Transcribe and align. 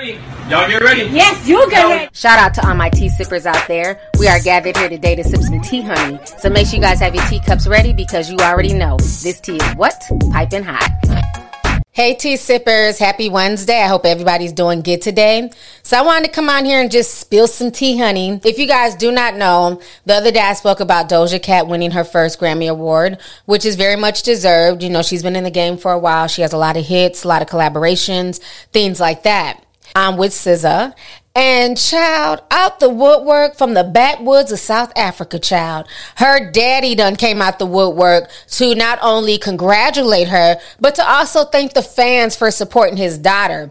ready. 0.00 0.18
Y'all 0.48 0.68
get 0.68 0.82
ready. 0.82 1.02
Yes, 1.10 1.46
you 1.46 1.68
get 1.70 1.84
ready. 1.84 2.08
Shout 2.12 2.38
out 2.38 2.54
to 2.54 2.66
all 2.66 2.74
my 2.74 2.88
tea 2.88 3.08
sippers 3.08 3.46
out 3.46 3.68
there. 3.68 4.00
We 4.18 4.28
are 4.28 4.40
gathered 4.40 4.76
here 4.76 4.88
today 4.88 5.14
to 5.16 5.24
sip 5.24 5.40
some 5.42 5.60
tea, 5.60 5.82
honey. 5.82 6.18
So 6.38 6.48
make 6.48 6.66
sure 6.66 6.76
you 6.76 6.82
guys 6.82 7.00
have 7.00 7.14
your 7.14 7.24
teacups 7.26 7.66
ready 7.66 7.92
because 7.92 8.30
you 8.30 8.38
already 8.38 8.72
know 8.72 8.96
this 8.98 9.40
tea 9.40 9.56
is 9.56 9.76
what? 9.76 10.02
Piping 10.32 10.64
hot. 10.64 10.90
Hey, 11.92 12.14
tea 12.14 12.36
sippers. 12.36 12.98
Happy 12.98 13.28
Wednesday. 13.28 13.82
I 13.82 13.88
hope 13.88 14.06
everybody's 14.06 14.52
doing 14.52 14.80
good 14.80 15.02
today. 15.02 15.50
So 15.82 15.98
I 15.98 16.02
wanted 16.02 16.26
to 16.26 16.32
come 16.32 16.48
on 16.48 16.64
here 16.64 16.80
and 16.80 16.90
just 16.90 17.18
spill 17.18 17.46
some 17.46 17.70
tea, 17.70 17.98
honey. 17.98 18.40
If 18.42 18.58
you 18.58 18.66
guys 18.66 18.94
do 18.94 19.12
not 19.12 19.34
know, 19.34 19.82
the 20.06 20.14
other 20.14 20.30
day 20.30 20.40
I 20.40 20.54
spoke 20.54 20.80
about 20.80 21.10
Doja 21.10 21.42
Cat 21.42 21.66
winning 21.66 21.90
her 21.90 22.04
first 22.04 22.40
Grammy 22.40 22.70
Award, 22.70 23.18
which 23.44 23.66
is 23.66 23.76
very 23.76 23.96
much 23.96 24.22
deserved. 24.22 24.82
You 24.82 24.88
know, 24.88 25.02
she's 25.02 25.22
been 25.22 25.36
in 25.36 25.44
the 25.44 25.50
game 25.50 25.76
for 25.76 25.92
a 25.92 25.98
while. 25.98 26.26
She 26.26 26.42
has 26.42 26.54
a 26.54 26.58
lot 26.58 26.78
of 26.78 26.86
hits, 26.86 27.24
a 27.24 27.28
lot 27.28 27.42
of 27.42 27.48
collaborations, 27.48 28.38
things 28.72 28.98
like 28.98 29.24
that. 29.24 29.62
I'm 29.94 30.16
with 30.16 30.32
SZA. 30.32 30.94
And 31.34 31.78
child, 31.78 32.42
out 32.50 32.80
the 32.80 32.88
woodwork 32.88 33.56
from 33.56 33.74
the 33.74 33.84
backwoods 33.84 34.50
of 34.50 34.58
South 34.58 34.92
Africa, 34.96 35.38
child. 35.38 35.86
Her 36.16 36.50
daddy 36.50 36.96
done 36.96 37.14
came 37.14 37.40
out 37.40 37.60
the 37.60 37.66
woodwork 37.66 38.30
to 38.48 38.74
not 38.74 38.98
only 39.00 39.38
congratulate 39.38 40.28
her, 40.28 40.56
but 40.80 40.96
to 40.96 41.08
also 41.08 41.44
thank 41.44 41.72
the 41.72 41.82
fans 41.82 42.34
for 42.34 42.50
supporting 42.50 42.96
his 42.96 43.16
daughter. 43.16 43.70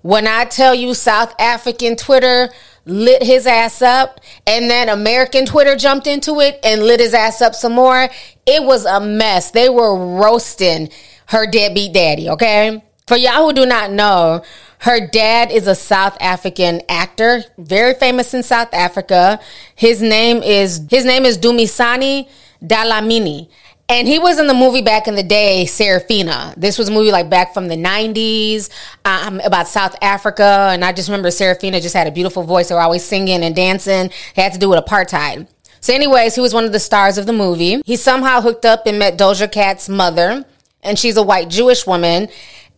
When 0.00 0.26
I 0.26 0.46
tell 0.46 0.74
you 0.74 0.94
South 0.94 1.34
African 1.38 1.96
Twitter 1.96 2.50
lit 2.86 3.22
his 3.22 3.46
ass 3.46 3.80
up 3.80 4.20
and 4.46 4.70
then 4.70 4.88
American 4.88 5.46
Twitter 5.46 5.76
jumped 5.76 6.06
into 6.06 6.40
it 6.40 6.58
and 6.62 6.82
lit 6.82 7.00
his 7.00 7.14
ass 7.14 7.40
up 7.40 7.54
some 7.54 7.72
more, 7.72 8.08
it 8.46 8.62
was 8.62 8.84
a 8.84 9.00
mess. 9.00 9.50
They 9.50 9.68
were 9.68 10.18
roasting 10.18 10.90
her 11.26 11.46
deadbeat 11.46 11.92
daddy, 11.92 12.28
okay? 12.30 12.82
For 13.06 13.16
y'all 13.16 13.46
who 13.46 13.52
do 13.52 13.66
not 13.66 13.90
know, 13.90 14.42
her 14.84 15.00
dad 15.06 15.50
is 15.50 15.66
a 15.66 15.74
South 15.74 16.14
African 16.20 16.82
actor, 16.90 17.42
very 17.56 17.94
famous 17.94 18.34
in 18.34 18.42
South 18.42 18.68
Africa. 18.74 19.40
His 19.74 20.02
name 20.02 20.42
is 20.42 20.86
his 20.90 21.06
name 21.06 21.24
is 21.24 21.38
Dumisani 21.38 22.28
Dlamini. 22.62 23.48
And 23.88 24.06
he 24.06 24.18
was 24.18 24.38
in 24.38 24.46
the 24.46 24.54
movie 24.54 24.82
back 24.82 25.08
in 25.08 25.14
the 25.14 25.22
day, 25.22 25.64
Sarafina. 25.66 26.54
This 26.56 26.76
was 26.76 26.90
a 26.90 26.92
movie 26.92 27.10
like 27.10 27.30
back 27.30 27.54
from 27.54 27.68
the 27.68 27.76
90s 27.76 28.70
um, 29.06 29.40
about 29.40 29.68
South 29.68 29.96
Africa. 30.02 30.68
And 30.70 30.84
I 30.84 30.92
just 30.92 31.08
remember 31.08 31.28
Sarafina 31.28 31.80
just 31.80 31.94
had 31.94 32.06
a 32.06 32.10
beautiful 32.10 32.42
voice. 32.42 32.68
They 32.68 32.74
were 32.74 32.80
always 32.82 33.04
singing 33.04 33.42
and 33.42 33.56
dancing. 33.56 34.06
It 34.06 34.36
had 34.36 34.52
to 34.52 34.58
do 34.58 34.68
with 34.68 34.84
apartheid. 34.84 35.48
So, 35.80 35.94
anyways, 35.94 36.34
he 36.34 36.40
was 36.42 36.52
one 36.52 36.64
of 36.64 36.72
the 36.72 36.80
stars 36.80 37.16
of 37.16 37.24
the 37.24 37.32
movie. 37.32 37.80
He 37.86 37.96
somehow 37.96 38.42
hooked 38.42 38.66
up 38.66 38.86
and 38.86 38.98
met 38.98 39.18
Doja 39.18 39.50
Cat's 39.50 39.88
mother, 39.88 40.44
and 40.82 40.98
she's 40.98 41.16
a 41.18 41.22
white 41.22 41.48
Jewish 41.48 41.86
woman 41.86 42.28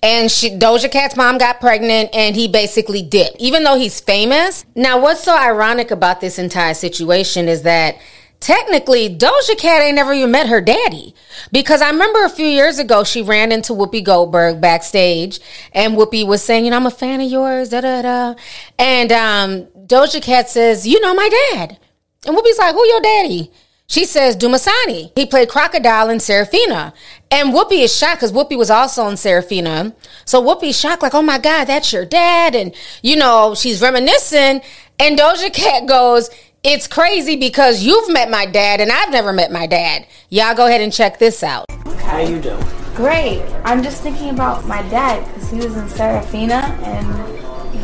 and 0.02 0.30
she, 0.30 0.50
Doja 0.50 0.90
Cat's 0.90 1.16
mom 1.16 1.38
got 1.38 1.60
pregnant 1.60 2.10
and 2.14 2.36
he 2.36 2.48
basically 2.48 3.02
dipped, 3.02 3.36
even 3.38 3.64
though 3.64 3.78
he's 3.78 4.00
famous. 4.00 4.64
Now, 4.74 5.00
what's 5.00 5.22
so 5.22 5.36
ironic 5.36 5.90
about 5.90 6.20
this 6.20 6.38
entire 6.38 6.74
situation 6.74 7.48
is 7.48 7.62
that 7.62 7.98
technically 8.40 9.08
Doja 9.08 9.56
Cat 9.58 9.82
ain't 9.82 9.96
never 9.96 10.12
even 10.12 10.30
met 10.30 10.48
her 10.48 10.60
daddy. 10.60 11.14
Because 11.50 11.80
I 11.80 11.90
remember 11.90 12.24
a 12.24 12.30
few 12.30 12.46
years 12.46 12.78
ago, 12.78 13.04
she 13.04 13.22
ran 13.22 13.52
into 13.52 13.72
Whoopi 13.72 14.04
Goldberg 14.04 14.60
backstage 14.60 15.40
and 15.72 15.94
Whoopi 15.94 16.26
was 16.26 16.42
saying, 16.42 16.64
you 16.64 16.70
know, 16.70 16.76
I'm 16.76 16.86
a 16.86 16.90
fan 16.90 17.20
of 17.20 17.30
yours, 17.30 17.70
da 17.70 17.80
da 17.80 18.02
da. 18.02 18.34
And 18.78 19.12
um, 19.12 19.64
Doja 19.86 20.22
Cat 20.22 20.50
says, 20.50 20.86
you 20.86 21.00
know, 21.00 21.14
my 21.14 21.28
dad. 21.52 21.78
And 22.26 22.36
Whoopi's 22.36 22.58
like, 22.58 22.74
who 22.74 22.86
your 22.86 23.00
daddy? 23.00 23.50
She 23.88 24.04
says 24.04 24.36
Dumisani. 24.36 25.12
He 25.14 25.26
played 25.26 25.48
Crocodile 25.48 26.10
in 26.10 26.18
Sarafina. 26.18 26.92
And 27.30 27.52
Whoopi 27.52 27.82
is 27.82 27.96
shocked 27.96 28.20
because 28.20 28.32
Whoopi 28.32 28.58
was 28.58 28.70
also 28.70 29.06
in 29.08 29.14
Sarafina. 29.14 29.94
So 30.24 30.42
Whoopi's 30.42 30.78
shocked, 30.78 31.02
like, 31.02 31.14
oh 31.14 31.22
my 31.22 31.38
God, 31.38 31.66
that's 31.66 31.92
your 31.92 32.04
dad. 32.04 32.54
And, 32.54 32.74
you 33.02 33.16
know, 33.16 33.54
she's 33.54 33.80
reminiscing. 33.80 34.60
And 34.98 35.18
Doja 35.18 35.52
Cat 35.52 35.86
goes, 35.86 36.30
it's 36.64 36.88
crazy 36.88 37.36
because 37.36 37.84
you've 37.84 38.12
met 38.12 38.28
my 38.28 38.44
dad 38.46 38.80
and 38.80 38.90
I've 38.90 39.10
never 39.10 39.32
met 39.32 39.52
my 39.52 39.66
dad. 39.66 40.06
Y'all 40.30 40.54
go 40.54 40.66
ahead 40.66 40.80
and 40.80 40.92
check 40.92 41.18
this 41.18 41.42
out. 41.44 41.66
Okay. 41.70 42.02
How 42.02 42.18
you 42.18 42.40
doing? 42.40 42.64
Great. 42.96 43.42
I'm 43.64 43.82
just 43.82 44.02
thinking 44.02 44.30
about 44.30 44.66
my 44.66 44.82
dad 44.88 45.24
because 45.26 45.50
he 45.50 45.58
was 45.58 45.76
in 45.76 45.84
Sarafina 45.86 46.62
and 46.82 47.06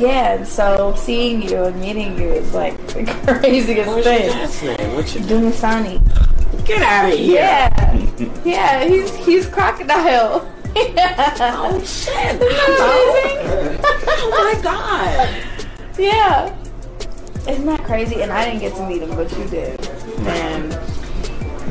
yeah, 0.03 0.35
and 0.35 0.47
so 0.47 0.95
seeing 0.97 1.43
you 1.43 1.63
and 1.63 1.81
meeting 1.81 2.19
you 2.19 2.29
is 2.29 2.53
like 2.53 2.77
the 2.89 3.05
craziest 3.27 3.89
What's 3.89 4.05
thing. 4.05 4.25
your 4.25 4.33
dad's 4.33 4.63
name? 4.63 4.97
What's 4.97 5.15
your 5.15 5.25
Dumisani. 5.25 6.65
Get 6.67 6.83
out 6.83 7.13
of 7.13 7.19
here. 7.19 7.35
Yeah. 7.35 8.43
yeah, 8.45 8.85
he's 8.85 9.15
he's 9.17 9.47
crocodile. 9.47 10.51
yeah. 10.75 11.37
Oh 11.65 11.79
shit. 11.85 12.15
Isn't 12.17 12.39
that 12.41 12.67
oh. 12.81 13.79
oh 14.09 14.55
my 14.55 14.63
god. 14.63 15.45
Yeah. 15.99 16.57
Isn't 17.49 17.67
that 17.67 17.85
crazy? 17.85 18.23
And 18.23 18.33
I 18.33 18.45
didn't 18.45 18.61
get 18.61 18.75
to 18.77 18.87
meet 18.87 19.03
him, 19.03 19.15
but 19.15 19.31
you 19.37 19.47
did. 19.49 19.81
Man. 20.21 20.71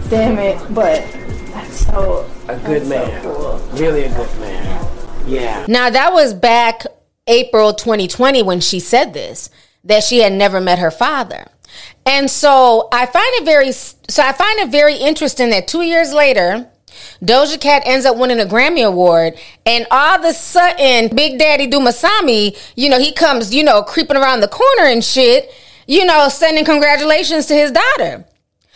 Damn 0.10 0.38
it. 0.40 0.58
But 0.74 1.06
that's 1.52 1.86
so 1.86 2.30
A 2.48 2.56
good 2.58 2.84
that's 2.84 2.90
man. 2.90 3.24
So 3.24 3.36
cool. 3.36 3.80
Really 3.80 4.04
a 4.04 4.10
good 4.16 4.40
man. 4.40 4.88
Yeah. 5.26 5.66
Now, 5.68 5.90
that 5.90 6.12
was 6.14 6.34
back 6.34 6.86
April 7.32 7.74
2020 7.74 8.44
when 8.44 8.60
she 8.60 8.80
said 8.80 9.14
this, 9.14 9.50
that 9.84 10.04
she 10.04 10.20
had 10.20 10.34
never 10.34 10.60
met 10.60 10.80
her 10.80 10.92
father. 10.92 11.48
And 12.06 12.30
so 12.30 12.90
I 12.92 13.06
find 13.06 13.30
it 13.36 13.46
very, 13.46 13.72
so 13.72 14.22
I 14.22 14.34
find 14.34 14.60
it 14.60 14.70
very 14.70 14.98
interesting 14.98 15.50
that 15.52 15.68
two 15.68 15.82
years 15.82 16.14
later, 16.14 16.68
Doja 17.24 17.60
Cat 17.60 17.84
ends 17.86 18.06
up 18.06 18.18
winning 18.18 18.40
a 18.40 18.46
Grammy 18.46 18.86
Award, 18.86 19.40
and 19.66 19.88
all 19.90 20.20
of 20.20 20.26
a 20.26 20.34
sudden, 20.34 21.16
Big 21.16 21.40
Daddy 21.40 21.68
Dumisani, 21.68 22.58
you 22.76 22.90
know, 22.90 23.00
he 23.00 23.14
comes, 23.14 23.54
you 23.56 23.64
know, 23.64 23.82
creeping 23.82 24.18
around 24.18 24.42
the 24.42 24.48
corner 24.48 24.90
and 24.90 25.04
shit, 25.04 25.50
you 25.88 26.06
know, 26.06 26.28
sending 26.30 26.66
congratulations 26.66 27.46
to 27.46 27.56
his 27.56 27.72
daughter. 27.72 28.26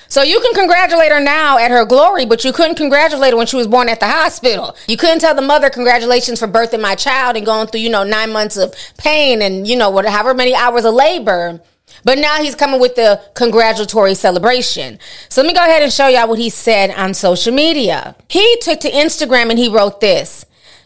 So 0.07 0.21
you 0.21 0.39
can 0.39 0.53
congratulate 0.53 1.11
her 1.11 1.19
now 1.19 1.57
at 1.57 1.71
her 1.71 1.85
glory, 1.85 2.25
but 2.25 2.43
you 2.43 2.53
couldn't 2.53 2.75
congratulate 2.75 3.31
her 3.31 3.37
when 3.37 3.47
she 3.47 3.55
was 3.55 3.67
born 3.67 3.89
at 3.89 3.99
the 3.99 4.07
hospital. 4.07 4.75
You 4.87 4.97
couldn't 4.97 5.19
tell 5.19 5.35
the 5.35 5.41
mother 5.41 5.69
congratulations 5.69 6.39
for 6.39 6.47
birthing 6.47 6.81
my 6.81 6.95
child 6.95 7.35
and 7.37 7.45
going 7.45 7.67
through, 7.67 7.81
you 7.81 7.89
know, 7.89 8.03
nine 8.03 8.31
months 8.31 8.57
of 8.57 8.73
pain 8.97 9.41
and, 9.41 9.67
you 9.67 9.75
know, 9.75 9.89
whatever, 9.89 10.33
many 10.33 10.53
hours 10.53 10.85
of 10.85 10.93
labor. 10.93 11.59
But 12.03 12.19
now 12.19 12.41
he's 12.41 12.55
coming 12.55 12.79
with 12.79 12.95
the 12.95 13.19
congratulatory 13.33 14.13
celebration. 14.13 14.99
So 15.29 15.41
let 15.41 15.47
me 15.47 15.53
go 15.53 15.61
ahead 15.61 15.81
and 15.81 15.91
show 15.91 16.07
y'all 16.07 16.29
what 16.29 16.37
he 16.37 16.49
said 16.51 16.91
on 16.91 17.13
social 17.15 17.53
media. 17.53 18.15
He 18.29 18.57
took 18.61 18.79
to 18.81 18.91
Instagram 18.91 19.49
and 19.49 19.57
he 19.57 19.69
wrote 19.69 20.01
this. 20.01 20.45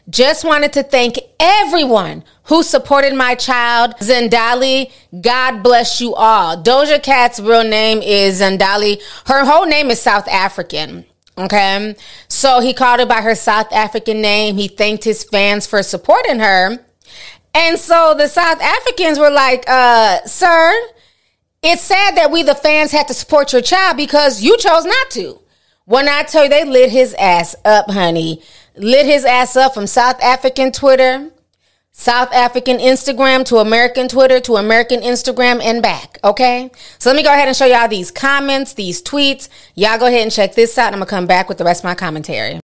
Just 0.10 0.44
wanted 0.44 0.74
to 0.74 0.82
thank 0.82 1.19
everyone 1.40 2.24
who 2.44 2.64
supported 2.64 3.16
my 3.16 3.36
child, 3.36 3.96
Zendali. 3.98 4.92
God 5.22 5.62
bless 5.64 6.02
you 6.02 6.16
all. 6.16 6.62
Doja 6.62 7.02
Cat's 7.02 7.40
real 7.40 7.64
name 7.64 8.02
is 8.02 8.42
Zendali. 8.42 9.02
Her 9.28 9.46
whole 9.46 9.66
name 9.66 9.90
is 9.90 10.02
South 10.02 10.28
African. 10.28 11.06
Okay. 11.38 11.96
So 12.28 12.60
he 12.60 12.74
called 12.74 13.00
her 13.00 13.06
by 13.06 13.22
her 13.22 13.36
South 13.36 13.72
African 13.72 14.22
name. 14.22 14.58
He 14.58 14.68
thanked 14.68 15.06
his 15.06 15.24
fans 15.24 15.66
for 15.66 15.82
supporting 15.82 16.40
her. 16.40 16.80
And 17.54 17.80
so 17.80 18.14
the 18.18 18.28
South 18.28 18.62
Africans 18.62 19.18
were 19.18 19.32
like, 19.32 19.64
uh, 19.68 20.24
sir, 20.26 20.74
it's 21.64 21.82
sad 21.82 22.16
that 22.18 22.32
we, 22.32 22.44
the 22.44 22.56
fans, 22.56 22.92
had 22.92 23.08
to 23.08 23.14
support 23.14 23.54
your 23.54 23.62
child 23.62 23.98
because 23.98 24.42
you 24.42 24.58
chose 24.58 24.86
not 24.86 25.10
to. 25.12 25.40
When 25.86 26.08
I 26.08 26.24
tell 26.24 26.44
you, 26.44 26.50
they 26.50 26.66
lit 26.66 26.92
his 26.92 27.16
ass 27.16 27.56
up, 27.66 27.90
honey. 27.90 28.44
Lit 28.80 29.06
his 29.06 29.26
ass 29.26 29.58
up 29.58 29.74
from 29.74 29.88
South 29.88 30.24
African 30.24 30.72
Twitter, 30.72 31.30
South 31.92 32.32
African 32.32 32.78
Instagram 32.78 33.44
to 33.48 33.58
American 33.58 34.08
Twitter 34.08 34.40
to 34.40 34.56
American 34.56 35.02
Instagram 35.02 35.62
and 35.62 35.84
back. 35.84 36.18
Okay. 36.24 36.72
So 36.98 37.10
let 37.10 37.18
me 37.18 37.24
go 37.24 37.34
ahead 37.34 37.50
and 37.50 37.58
show 37.58 37.66
y'all 37.66 37.90
these 37.90 38.10
comments, 38.10 38.76
these 38.76 39.04
tweets. 39.04 39.50
Y'all 39.76 40.00
go 40.00 40.06
ahead 40.06 40.22
and 40.22 40.32
check 40.32 40.56
this 40.56 40.78
out. 40.78 40.88
And 40.88 40.96
I'm 40.96 41.00
going 41.00 41.08
to 41.08 41.10
come 41.10 41.28
back 41.28 41.50
with 41.50 41.58
the 41.58 41.66
rest 41.66 41.82
of 41.82 41.86
my 41.86 41.96
commentary. 41.96 42.62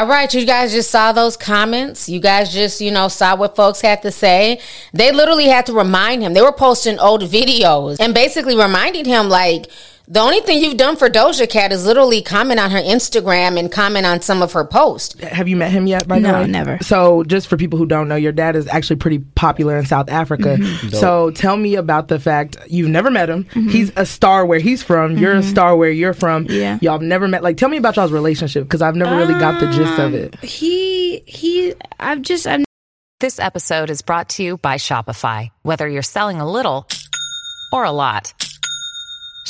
All 0.00 0.06
right, 0.06 0.32
you 0.32 0.46
guys 0.46 0.72
just 0.72 0.90
saw 0.90 1.12
those 1.12 1.36
comments. 1.36 2.08
You 2.08 2.20
guys 2.20 2.50
just, 2.50 2.80
you 2.80 2.90
know, 2.90 3.08
saw 3.08 3.36
what 3.36 3.54
folks 3.54 3.82
had 3.82 4.00
to 4.00 4.10
say. 4.10 4.58
They 4.94 5.12
literally 5.12 5.44
had 5.44 5.66
to 5.66 5.74
remind 5.74 6.22
him. 6.22 6.32
They 6.32 6.40
were 6.40 6.52
posting 6.52 6.98
old 6.98 7.20
videos 7.20 7.98
and 8.00 8.14
basically 8.14 8.56
reminding 8.56 9.04
him, 9.04 9.28
like, 9.28 9.70
the 10.10 10.18
only 10.18 10.40
thing 10.40 10.60
you've 10.60 10.76
done 10.76 10.96
for 10.96 11.08
Doja 11.08 11.48
Cat 11.48 11.70
is 11.70 11.86
literally 11.86 12.20
comment 12.20 12.58
on 12.58 12.72
her 12.72 12.80
Instagram 12.80 13.56
and 13.56 13.70
comment 13.70 14.04
on 14.04 14.20
some 14.20 14.42
of 14.42 14.52
her 14.54 14.64
posts. 14.64 15.14
Have 15.20 15.46
you 15.46 15.54
met 15.54 15.70
him 15.70 15.86
yet? 15.86 16.08
By 16.08 16.18
No, 16.18 16.32
the 16.32 16.38
way, 16.40 16.46
never. 16.48 16.78
So, 16.82 17.22
just 17.22 17.46
for 17.46 17.56
people 17.56 17.78
who 17.78 17.86
don't 17.86 18.08
know, 18.08 18.16
your 18.16 18.32
dad 18.32 18.56
is 18.56 18.66
actually 18.66 18.96
pretty 18.96 19.20
popular 19.20 19.78
in 19.78 19.86
South 19.86 20.10
Africa. 20.10 20.56
Mm-hmm. 20.58 20.88
So, 20.88 21.30
tell 21.30 21.56
me 21.56 21.76
about 21.76 22.08
the 22.08 22.18
fact 22.18 22.56
you've 22.66 22.88
never 22.88 23.08
met 23.08 23.30
him. 23.30 23.44
He's 23.52 23.92
a 23.94 24.04
star 24.04 24.44
where 24.44 24.58
he's 24.58 24.82
from. 24.82 25.16
You're 25.16 25.36
a 25.36 25.44
star 25.44 25.76
where 25.76 25.90
you're 25.90 26.12
from. 26.12 26.46
Mm-hmm. 26.46 26.54
Yeah. 26.54 26.78
y'all 26.82 26.94
have 26.94 27.02
never 27.02 27.28
met. 27.28 27.44
Like, 27.44 27.56
tell 27.56 27.68
me 27.68 27.76
about 27.76 27.94
y'all's 27.94 28.10
relationship 28.10 28.64
because 28.64 28.82
I've 28.82 28.96
never 28.96 29.16
really 29.16 29.34
got 29.34 29.60
the 29.60 29.70
gist 29.70 29.96
of 30.00 30.14
it. 30.14 30.34
He 30.42 31.22
he. 31.24 31.74
I've 32.00 32.22
just 32.22 32.48
I've 32.48 32.64
This 33.20 33.38
episode 33.38 33.90
is 33.90 34.02
brought 34.02 34.30
to 34.30 34.42
you 34.42 34.56
by 34.58 34.74
Shopify. 34.74 35.50
Whether 35.62 35.88
you're 35.88 36.02
selling 36.02 36.40
a 36.40 36.50
little 36.50 36.88
or 37.72 37.84
a 37.84 37.92
lot, 37.92 38.32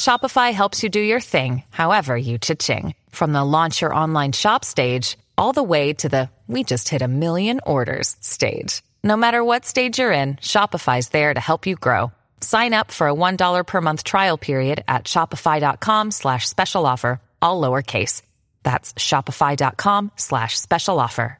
Shopify 0.01 0.55
helps 0.55 0.83
you 0.83 0.89
do 0.89 0.99
your 0.99 1.21
thing, 1.21 1.63
however 1.69 2.17
you 2.17 2.39
cha-ching. 2.39 2.95
From 3.11 3.35
the 3.35 3.45
launch 3.45 3.83
your 3.83 3.95
online 3.95 4.33
shop 4.33 4.65
stage, 4.65 5.19
all 5.37 5.53
the 5.53 5.63
way 5.63 5.93
to 5.93 6.09
the 6.09 6.31
we 6.49 6.65
just 6.65 6.89
hit 6.89 7.03
a 7.03 7.07
million 7.07 7.61
orders 7.67 8.17
stage. 8.23 8.83
No 9.05 9.19
matter 9.19 9.45
what 9.45 9.67
stage 9.67 9.99
you're 9.99 10.11
in, 10.23 10.37
Shopify's 10.37 11.11
there 11.11 11.35
to 11.35 11.41
help 11.41 11.67
you 11.67 11.77
grow. 11.77 12.13
Sign 12.41 12.73
up 12.73 12.91
for 12.91 13.09
a 13.09 13.15
$1 13.15 13.67
per 13.67 13.81
month 13.83 14.03
trial 14.03 14.39
period 14.39 14.83
at 14.89 15.05
shopify.com 15.05 16.13
slash 16.13 16.49
special 16.49 16.87
offer, 16.87 17.21
all 17.43 17.61
lowercase. 17.61 18.23
That's 18.63 18.95
shopify.com 18.95 20.13
slash 20.17 20.59
special 20.59 20.99
offer. 20.99 21.39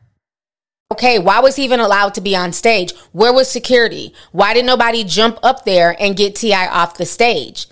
Okay, 0.93 1.19
why 1.19 1.41
was 1.41 1.57
he 1.57 1.65
even 1.65 1.81
allowed 1.81 2.15
to 2.15 2.21
be 2.21 2.37
on 2.37 2.53
stage? 2.53 2.93
Where 3.13 3.33
was 3.33 3.51
security? 3.51 4.13
Why 4.33 4.53
did 4.53 4.67
nobody 4.67 5.05
jump 5.05 5.39
up 5.43 5.65
there 5.65 5.97
and 5.99 6.15
get 6.17 6.35
T.I. 6.35 6.67
off 6.67 6.99
the 6.99 7.07
stage? 7.07 7.67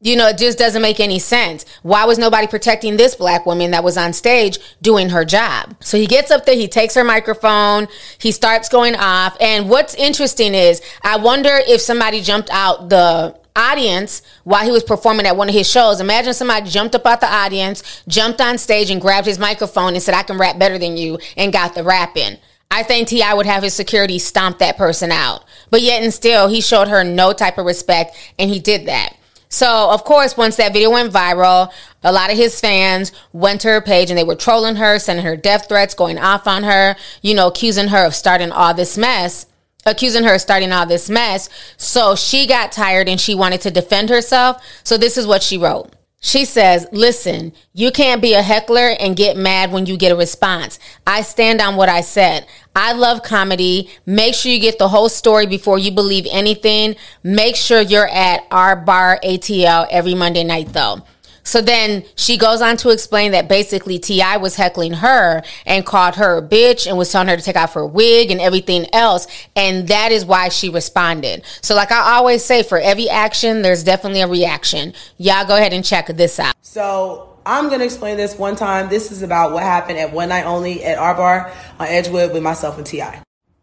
You 0.00 0.16
know, 0.16 0.28
it 0.28 0.36
just 0.36 0.58
doesn't 0.58 0.82
make 0.82 1.00
any 1.00 1.18
sense. 1.18 1.64
Why 1.82 2.04
was 2.04 2.18
nobody 2.18 2.46
protecting 2.46 2.96
this 2.96 3.14
black 3.14 3.46
woman 3.46 3.70
that 3.70 3.84
was 3.84 3.96
on 3.96 4.12
stage 4.12 4.58
doing 4.82 5.08
her 5.08 5.24
job? 5.24 5.76
So 5.80 5.96
he 5.96 6.06
gets 6.06 6.30
up 6.30 6.44
there, 6.44 6.56
he 6.56 6.68
takes 6.68 6.94
her 6.94 7.04
microphone, 7.04 7.88
he 8.18 8.30
starts 8.30 8.68
going 8.68 8.96
off. 8.96 9.36
And 9.40 9.70
what's 9.70 9.94
interesting 9.94 10.54
is, 10.54 10.82
I 11.02 11.16
wonder 11.16 11.58
if 11.66 11.80
somebody 11.80 12.20
jumped 12.20 12.50
out 12.50 12.90
the 12.90 13.34
audience 13.56 14.20
while 14.42 14.64
he 14.64 14.72
was 14.72 14.82
performing 14.82 15.26
at 15.26 15.36
one 15.36 15.48
of 15.48 15.54
his 15.54 15.70
shows. 15.70 16.00
Imagine 16.00 16.34
somebody 16.34 16.68
jumped 16.68 16.94
up 16.94 17.06
out 17.06 17.20
the 17.20 17.32
audience, 17.32 18.02
jumped 18.08 18.40
on 18.40 18.58
stage 18.58 18.90
and 18.90 19.00
grabbed 19.00 19.26
his 19.26 19.38
microphone 19.38 19.94
and 19.94 20.02
said, 20.02 20.14
I 20.14 20.22
can 20.22 20.38
rap 20.38 20.58
better 20.58 20.76
than 20.76 20.96
you, 20.96 21.18
and 21.36 21.52
got 21.52 21.74
the 21.74 21.84
rap 21.84 22.16
in. 22.16 22.38
I 22.70 22.82
think 22.82 23.08
T.I. 23.08 23.32
would 23.34 23.46
have 23.46 23.62
his 23.62 23.74
security 23.74 24.18
stomp 24.18 24.58
that 24.58 24.76
person 24.76 25.12
out. 25.12 25.44
But 25.70 25.82
yet 25.82 26.02
and 26.02 26.12
still, 26.12 26.48
he 26.48 26.60
showed 26.60 26.88
her 26.88 27.04
no 27.04 27.32
type 27.32 27.56
of 27.56 27.66
respect, 27.66 28.16
and 28.38 28.50
he 28.50 28.58
did 28.58 28.86
that. 28.86 29.16
So, 29.48 29.90
of 29.90 30.04
course, 30.04 30.36
once 30.36 30.56
that 30.56 30.72
video 30.72 30.90
went 30.90 31.12
viral, 31.12 31.72
a 32.02 32.12
lot 32.12 32.30
of 32.30 32.36
his 32.36 32.58
fans 32.60 33.12
went 33.32 33.60
to 33.62 33.68
her 33.68 33.80
page 33.80 34.10
and 34.10 34.18
they 34.18 34.24
were 34.24 34.34
trolling 34.34 34.76
her, 34.76 34.98
sending 34.98 35.24
her 35.24 35.36
death 35.36 35.68
threats, 35.68 35.94
going 35.94 36.18
off 36.18 36.46
on 36.46 36.64
her, 36.64 36.96
you 37.22 37.34
know, 37.34 37.48
accusing 37.48 37.88
her 37.88 38.04
of 38.04 38.14
starting 38.14 38.50
all 38.50 38.74
this 38.74 38.98
mess, 38.98 39.46
accusing 39.86 40.24
her 40.24 40.34
of 40.34 40.40
starting 40.40 40.72
all 40.72 40.86
this 40.86 41.08
mess. 41.08 41.48
So 41.76 42.16
she 42.16 42.46
got 42.46 42.72
tired 42.72 43.08
and 43.08 43.20
she 43.20 43.34
wanted 43.34 43.60
to 43.62 43.70
defend 43.70 44.10
herself. 44.10 44.62
So 44.82 44.96
this 44.96 45.16
is 45.16 45.26
what 45.26 45.42
she 45.42 45.58
wrote. 45.58 45.92
She 46.24 46.46
says, 46.46 46.86
Listen, 46.90 47.52
you 47.74 47.92
can't 47.92 48.22
be 48.22 48.32
a 48.32 48.40
heckler 48.40 48.96
and 48.98 49.14
get 49.14 49.36
mad 49.36 49.72
when 49.72 49.84
you 49.84 49.98
get 49.98 50.10
a 50.10 50.16
response. 50.16 50.78
I 51.06 51.20
stand 51.20 51.60
on 51.60 51.76
what 51.76 51.90
I 51.90 52.00
said. 52.00 52.46
I 52.74 52.94
love 52.94 53.22
comedy. 53.22 53.90
Make 54.06 54.34
sure 54.34 54.50
you 54.50 54.58
get 54.58 54.78
the 54.78 54.88
whole 54.88 55.10
story 55.10 55.44
before 55.44 55.78
you 55.78 55.90
believe 55.90 56.26
anything. 56.30 56.96
Make 57.22 57.56
sure 57.56 57.82
you're 57.82 58.08
at 58.08 58.46
our 58.50 58.74
bar 58.74 59.20
ATL 59.22 59.86
every 59.90 60.14
Monday 60.14 60.44
night, 60.44 60.72
though. 60.72 61.02
So 61.44 61.60
then 61.60 62.04
she 62.16 62.36
goes 62.36 62.60
on 62.60 62.76
to 62.78 62.90
explain 62.90 63.32
that 63.32 63.48
basically 63.48 63.98
T.I. 63.98 64.38
was 64.38 64.56
heckling 64.56 64.94
her 64.94 65.42
and 65.66 65.86
called 65.86 66.16
her 66.16 66.38
a 66.38 66.42
bitch 66.42 66.86
and 66.86 66.98
was 66.98 67.12
telling 67.12 67.28
her 67.28 67.36
to 67.36 67.42
take 67.42 67.56
off 67.56 67.74
her 67.74 67.86
wig 67.86 68.30
and 68.30 68.40
everything 68.40 68.86
else. 68.92 69.26
And 69.54 69.86
that 69.88 70.10
is 70.10 70.24
why 70.24 70.48
she 70.48 70.68
responded. 70.68 71.44
So, 71.60 71.74
like 71.74 71.92
I 71.92 72.16
always 72.16 72.44
say, 72.44 72.62
for 72.62 72.78
every 72.78 73.08
action, 73.08 73.62
there's 73.62 73.84
definitely 73.84 74.22
a 74.22 74.26
reaction. 74.26 74.94
Y'all 75.18 75.46
go 75.46 75.56
ahead 75.56 75.72
and 75.72 75.84
check 75.84 76.08
this 76.08 76.40
out. 76.40 76.54
So 76.62 77.38
I'm 77.46 77.68
gonna 77.68 77.84
explain 77.84 78.16
this 78.16 78.38
one 78.38 78.56
time. 78.56 78.88
This 78.88 79.12
is 79.12 79.22
about 79.22 79.52
what 79.52 79.62
happened 79.62 79.98
at 79.98 80.12
One 80.12 80.30
Night 80.30 80.46
Only 80.46 80.82
at 80.82 80.98
our 80.98 81.14
bar 81.14 81.52
on 81.78 81.86
Edgewood 81.86 82.32
with 82.32 82.42
myself 82.42 82.78
and 82.78 82.86
Ti. 82.86 83.02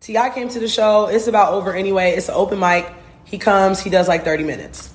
Ti 0.01 0.29
came 0.33 0.49
to 0.49 0.59
the 0.59 0.67
show. 0.67 1.07
It's 1.07 1.27
about 1.27 1.53
over 1.53 1.73
anyway. 1.73 2.11
It's 2.11 2.29
an 2.29 2.35
open 2.35 2.59
mic. 2.59 2.91
He 3.23 3.37
comes. 3.37 3.79
He 3.79 3.89
does 3.89 4.07
like 4.07 4.23
30 4.23 4.43
minutes. 4.43 4.91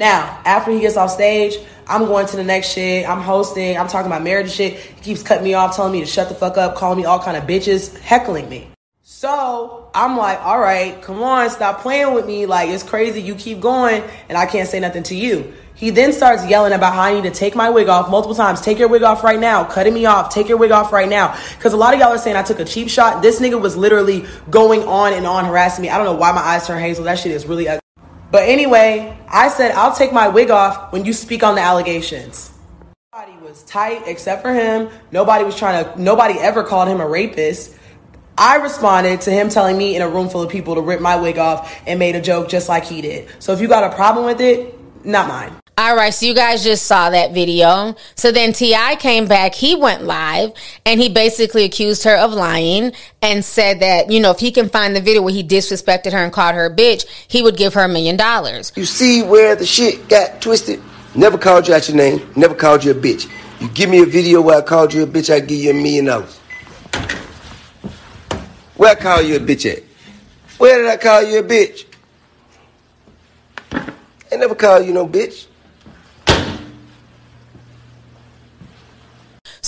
Now, 0.00 0.40
after 0.46 0.70
he 0.72 0.80
gets 0.80 0.96
off 0.96 1.10
stage, 1.10 1.58
I'm 1.86 2.06
going 2.06 2.26
to 2.28 2.36
the 2.36 2.42
next 2.42 2.72
shit. 2.72 3.06
I'm 3.06 3.20
hosting. 3.20 3.76
I'm 3.76 3.86
talking 3.86 4.06
about 4.06 4.22
marriage 4.22 4.46
and 4.46 4.54
shit. 4.54 4.78
He 4.78 5.00
keeps 5.02 5.22
cutting 5.22 5.44
me 5.44 5.52
off, 5.52 5.76
telling 5.76 5.92
me 5.92 6.00
to 6.00 6.06
shut 6.06 6.30
the 6.30 6.34
fuck 6.34 6.56
up, 6.56 6.74
calling 6.74 6.96
me 6.98 7.04
all 7.04 7.18
kind 7.18 7.36
of 7.36 7.44
bitches, 7.44 7.98
heckling 7.98 8.48
me. 8.48 8.70
So 9.02 9.90
I'm 9.92 10.16
like, 10.16 10.40
all 10.40 10.58
right, 10.58 11.02
come 11.02 11.22
on, 11.22 11.50
stop 11.50 11.82
playing 11.82 12.14
with 12.14 12.24
me. 12.24 12.46
Like, 12.46 12.70
it's 12.70 12.82
crazy. 12.82 13.20
You 13.20 13.34
keep 13.34 13.60
going, 13.60 14.02
and 14.30 14.38
I 14.38 14.46
can't 14.46 14.66
say 14.66 14.80
nothing 14.80 15.02
to 15.02 15.14
you. 15.14 15.52
He 15.74 15.90
then 15.90 16.14
starts 16.14 16.46
yelling 16.46 16.72
about 16.72 16.94
how 16.94 17.02
I 17.02 17.12
need 17.12 17.24
to 17.24 17.30
take 17.30 17.54
my 17.54 17.68
wig 17.68 17.90
off 17.90 18.10
multiple 18.10 18.34
times. 18.34 18.62
Take 18.62 18.78
your 18.78 18.88
wig 18.88 19.02
off 19.02 19.22
right 19.22 19.38
now. 19.38 19.64
Cutting 19.64 19.92
me 19.92 20.06
off. 20.06 20.32
Take 20.32 20.48
your 20.48 20.56
wig 20.56 20.70
off 20.70 20.94
right 20.94 21.08
now. 21.10 21.38
Because 21.58 21.74
a 21.74 21.76
lot 21.76 21.92
of 21.92 22.00
y'all 22.00 22.08
are 22.08 22.18
saying 22.18 22.36
I 22.36 22.42
took 22.42 22.58
a 22.58 22.64
cheap 22.64 22.88
shot. 22.88 23.20
This 23.20 23.38
nigga 23.38 23.60
was 23.60 23.76
literally 23.76 24.24
going 24.48 24.82
on 24.84 25.12
and 25.12 25.26
on 25.26 25.44
harassing 25.44 25.82
me. 25.82 25.90
I 25.90 25.98
don't 25.98 26.06
know 26.06 26.14
why 26.14 26.32
my 26.32 26.40
eyes 26.40 26.66
turn 26.66 26.80
hazel. 26.80 27.04
That 27.04 27.18
shit 27.18 27.32
is 27.32 27.44
really 27.44 27.68
ugly. 27.68 27.80
But 28.30 28.48
anyway, 28.48 29.16
I 29.28 29.48
said, 29.48 29.72
I'll 29.72 29.94
take 29.94 30.12
my 30.12 30.28
wig 30.28 30.50
off 30.50 30.92
when 30.92 31.04
you 31.04 31.12
speak 31.12 31.42
on 31.42 31.56
the 31.56 31.60
allegations. 31.60 32.52
Nobody 33.12 33.36
was 33.44 33.64
tight 33.64 34.02
except 34.06 34.42
for 34.42 34.52
him. 34.52 34.88
Nobody 35.10 35.44
was 35.44 35.56
trying 35.56 35.84
to, 35.84 36.00
nobody 36.00 36.38
ever 36.38 36.62
called 36.62 36.88
him 36.88 37.00
a 37.00 37.08
rapist. 37.08 37.76
I 38.38 38.56
responded 38.56 39.20
to 39.22 39.30
him 39.30 39.48
telling 39.48 39.76
me 39.76 39.96
in 39.96 40.02
a 40.02 40.08
room 40.08 40.28
full 40.28 40.42
of 40.42 40.50
people 40.50 40.76
to 40.76 40.80
rip 40.80 41.00
my 41.00 41.16
wig 41.16 41.38
off 41.38 41.76
and 41.86 41.98
made 41.98 42.14
a 42.14 42.20
joke 42.20 42.48
just 42.48 42.68
like 42.68 42.84
he 42.84 43.02
did. 43.02 43.28
So 43.40 43.52
if 43.52 43.60
you 43.60 43.68
got 43.68 43.92
a 43.92 43.94
problem 43.94 44.24
with 44.26 44.40
it, 44.40 44.78
not 45.04 45.28
mine. 45.28 45.52
All 45.80 45.96
right, 45.96 46.12
so 46.12 46.26
you 46.26 46.34
guys 46.34 46.62
just 46.62 46.84
saw 46.84 47.08
that 47.08 47.32
video. 47.32 47.96
So 48.14 48.32
then 48.32 48.52
T.I. 48.52 48.96
came 48.96 49.26
back, 49.26 49.54
he 49.54 49.74
went 49.74 50.04
live, 50.04 50.52
and 50.84 51.00
he 51.00 51.08
basically 51.08 51.64
accused 51.64 52.04
her 52.04 52.14
of 52.18 52.34
lying 52.34 52.92
and 53.22 53.42
said 53.42 53.80
that, 53.80 54.10
you 54.10 54.20
know, 54.20 54.30
if 54.30 54.40
he 54.40 54.52
can 54.52 54.68
find 54.68 54.94
the 54.94 55.00
video 55.00 55.22
where 55.22 55.32
he 55.32 55.42
disrespected 55.42 56.12
her 56.12 56.18
and 56.18 56.34
called 56.34 56.54
her 56.54 56.66
a 56.66 56.76
bitch, 56.76 57.06
he 57.28 57.40
would 57.40 57.56
give 57.56 57.72
her 57.72 57.80
a 57.80 57.88
million 57.88 58.18
dollars. 58.18 58.72
You 58.76 58.84
see 58.84 59.22
where 59.22 59.56
the 59.56 59.64
shit 59.64 60.06
got 60.10 60.42
twisted? 60.42 60.82
Never 61.14 61.38
called 61.38 61.66
you 61.66 61.72
out 61.72 61.88
your 61.88 61.96
name, 61.96 62.30
never 62.36 62.54
called 62.54 62.84
you 62.84 62.90
a 62.90 62.94
bitch. 62.94 63.26
You 63.58 63.70
give 63.70 63.88
me 63.88 64.02
a 64.02 64.06
video 64.06 64.42
where 64.42 64.58
I 64.58 64.60
called 64.60 64.92
you 64.92 65.04
a 65.04 65.06
bitch, 65.06 65.32
I 65.32 65.40
give 65.40 65.60
you 65.60 65.70
a 65.70 65.72
million 65.72 66.04
dollars. 66.04 66.36
Where 68.76 68.90
I 68.90 68.96
call 68.96 69.22
you 69.22 69.36
a 69.36 69.40
bitch 69.40 69.64
at? 69.64 69.82
Where 70.58 70.76
did 70.76 70.90
I 70.90 70.98
call 70.98 71.22
you 71.22 71.38
a 71.38 71.42
bitch? 71.42 71.86
I 73.72 74.36
never 74.36 74.54
called 74.54 74.84
you 74.84 74.92
no 74.92 75.08
bitch. 75.08 75.46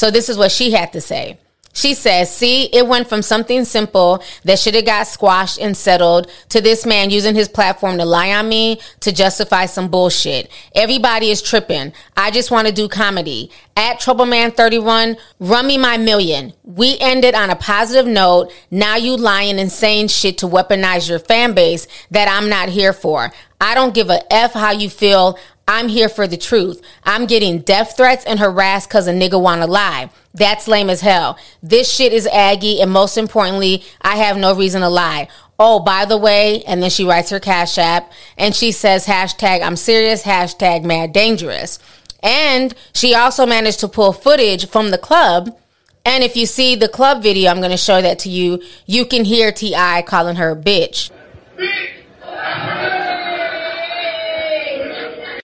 So 0.03 0.11
this 0.11 0.29
is 0.29 0.37
what 0.37 0.51
she 0.51 0.73
had 0.73 0.93
to 0.95 1.01
say. 1.01 1.39
She 1.75 1.95
says, 1.95 2.35
see, 2.35 2.65
it 2.65 2.89
went 2.89 3.09
from 3.09 3.23
something 3.23 3.65
simple 3.65 4.21
that 4.43 4.59
should 4.59 4.75
have 4.75 4.85
got 4.85 5.07
squashed 5.07 5.61
and 5.61 5.77
settled 5.77 6.29
to 6.49 6.61
this 6.61 6.85
man 6.85 7.11
using 7.11 7.37
his 7.37 7.49
platform 7.49 7.99
to 7.99 8.05
lie 8.05 8.33
on 8.33 8.49
me 8.49 8.81
to 8.99 9.13
justify 9.13 9.67
some 9.67 9.89
bullshit. 9.89 10.51
Everybody 10.75 11.31
is 11.31 11.41
tripping. 11.41 11.93
I 12.17 12.33
just 12.33 12.51
want 12.51 12.67
to 12.67 12.75
do 12.75 12.89
comedy. 12.89 13.53
At 13.77 14.01
Troubleman31, 14.01 15.19
run 15.39 15.67
me 15.69 15.79
my 15.79 15.99
million. 15.99 16.53
We 16.65 16.99
ended 16.99 17.37
on 17.37 17.51
a 17.51 17.57
positive 17.57 18.13
note. 18.13 18.53
Now 18.73 18.97
you 18.97 19.17
lying 19.17 19.61
and 19.61 19.71
saying 19.71 20.09
shit 20.09 20.37
to 20.39 20.49
weaponize 20.49 21.09
your 21.09 21.21
fan 21.21 21.55
base 21.55 21.87
that 22.11 22.27
I'm 22.27 22.49
not 22.49 22.71
here 22.71 22.93
for. 22.93 23.33
I 23.61 23.77
don't 23.77 23.95
give 23.95 24.11
a 24.11 24.21
F 24.33 24.55
how 24.55 24.73
you 24.73 24.91
feel. 24.91 25.39
I'm 25.69 25.89
here 25.89 26.09
for 26.09 26.27
the 26.27 26.37
truth. 26.37 26.83
I'm 27.05 27.27
getting 27.27 27.61
death 27.61 27.97
threats 27.97 28.25
and 28.25 28.41
harassed 28.41 28.89
because 28.89 29.07
a 29.07 29.13
nigga 29.13 29.41
wanna 29.41 29.67
lie. 29.67 30.11
That's 30.35 30.67
lame 30.67 30.91
as 30.91 31.01
hell. 31.01 31.39
This 31.63 31.91
shit 31.91 32.13
is 32.13 32.27
aggy, 32.27 32.81
and 32.81 32.91
most 32.91 33.17
importantly, 33.17 33.85
I 34.01 34.17
have 34.17 34.37
no 34.37 34.55
reason 34.55 34.81
to 34.81 34.89
lie. 34.89 35.29
Oh, 35.59 35.79
by 35.79 36.05
the 36.05 36.17
way, 36.17 36.63
and 36.65 36.83
then 36.83 36.91
she 36.91 37.05
writes 37.05 37.31
her 37.31 37.39
Cash 37.39 37.79
App 37.79 38.11
and 38.37 38.53
she 38.53 38.73
says 38.73 39.07
hashtag 39.07 39.63
I'm 39.63 39.77
serious, 39.77 40.25
hashtag 40.25 40.83
mad 40.83 41.13
dangerous. 41.13 41.79
And 42.21 42.75
she 42.93 43.15
also 43.15 43.47
managed 43.47 43.79
to 43.81 43.89
pull 43.89 44.13
footage 44.13 44.67
from 44.69 44.91
the 44.91 44.99
club. 44.99 45.57
And 46.05 46.25
if 46.25 46.37
you 46.37 46.47
see 46.47 46.75
the 46.75 46.89
club 46.89 47.23
video, 47.23 47.51
I'm 47.51 47.61
gonna 47.61 47.77
show 47.77 48.03
that 48.03 48.19
to 48.21 48.29
you. 48.29 48.61
You 48.87 49.07
can 49.07 49.25
hear 49.25 49.53
T.I. 49.53 50.03
calling 50.03 50.35
her 50.37 50.51
a 50.51 50.57
bitch. 50.57 51.11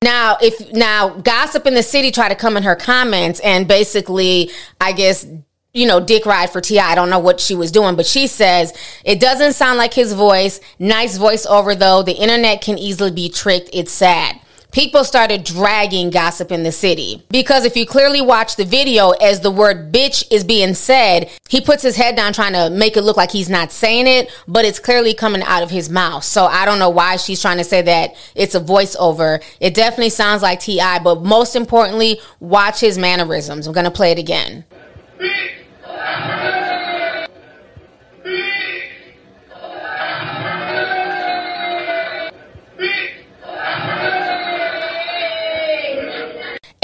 Now, 0.02 0.36
if 0.40 0.72
now 0.72 1.10
gossip 1.10 1.66
in 1.66 1.74
the 1.74 1.82
city 1.82 2.10
try 2.10 2.28
to 2.28 2.34
come 2.34 2.56
in 2.56 2.62
her 2.62 2.76
comments 2.76 3.40
and 3.40 3.66
basically, 3.66 4.50
I 4.80 4.92
guess, 4.92 5.26
you 5.74 5.86
know, 5.86 6.00
dick 6.00 6.24
ride 6.24 6.50
for 6.50 6.60
T.I. 6.60 6.92
I 6.92 6.94
don't 6.94 7.10
know 7.10 7.18
what 7.18 7.40
she 7.40 7.54
was 7.54 7.72
doing, 7.72 7.96
but 7.96 8.06
she 8.06 8.26
says 8.26 8.72
it 9.04 9.20
doesn't 9.20 9.54
sound 9.54 9.78
like 9.78 9.94
his 9.94 10.12
voice. 10.12 10.60
Nice 10.78 11.18
voiceover 11.18 11.76
though. 11.78 12.02
The 12.02 12.12
internet 12.12 12.62
can 12.62 12.78
easily 12.78 13.10
be 13.10 13.28
tricked. 13.28 13.70
It's 13.72 13.92
sad 13.92 14.40
people 14.78 15.02
started 15.02 15.42
dragging 15.42 16.08
gossip 16.08 16.52
in 16.52 16.62
the 16.62 16.70
city. 16.70 17.20
Because 17.30 17.64
if 17.64 17.76
you 17.76 17.84
clearly 17.84 18.20
watch 18.20 18.54
the 18.54 18.64
video, 18.64 19.10
as 19.10 19.40
the 19.40 19.50
word 19.50 19.92
bitch 19.92 20.24
is 20.30 20.44
being 20.44 20.72
said, 20.72 21.28
he 21.48 21.60
puts 21.60 21.82
his 21.82 21.96
head 21.96 22.14
down 22.14 22.32
trying 22.32 22.52
to 22.52 22.70
make 22.70 22.96
it 22.96 23.02
look 23.02 23.16
like 23.16 23.32
he's 23.32 23.48
not 23.48 23.72
saying 23.72 24.06
it, 24.06 24.30
but 24.46 24.64
it's 24.64 24.78
clearly 24.78 25.14
coming 25.14 25.42
out 25.42 25.64
of 25.64 25.70
his 25.70 25.90
mouth. 25.90 26.22
So 26.22 26.44
I 26.44 26.64
don't 26.64 26.78
know 26.78 26.90
why 26.90 27.16
she's 27.16 27.42
trying 27.42 27.56
to 27.56 27.64
say 27.64 27.82
that 27.82 28.14
it's 28.36 28.54
a 28.54 28.60
voiceover. 28.60 29.42
It 29.58 29.74
definitely 29.74 30.10
sounds 30.10 30.42
like 30.42 30.60
T.I., 30.60 31.00
but 31.00 31.24
most 31.24 31.56
importantly, 31.56 32.20
watch 32.38 32.78
his 32.78 32.96
mannerisms. 32.96 33.66
I'm 33.66 33.72
going 33.72 33.82
to 33.82 33.90
play 33.90 34.12
it 34.12 34.18
again. 34.20 34.64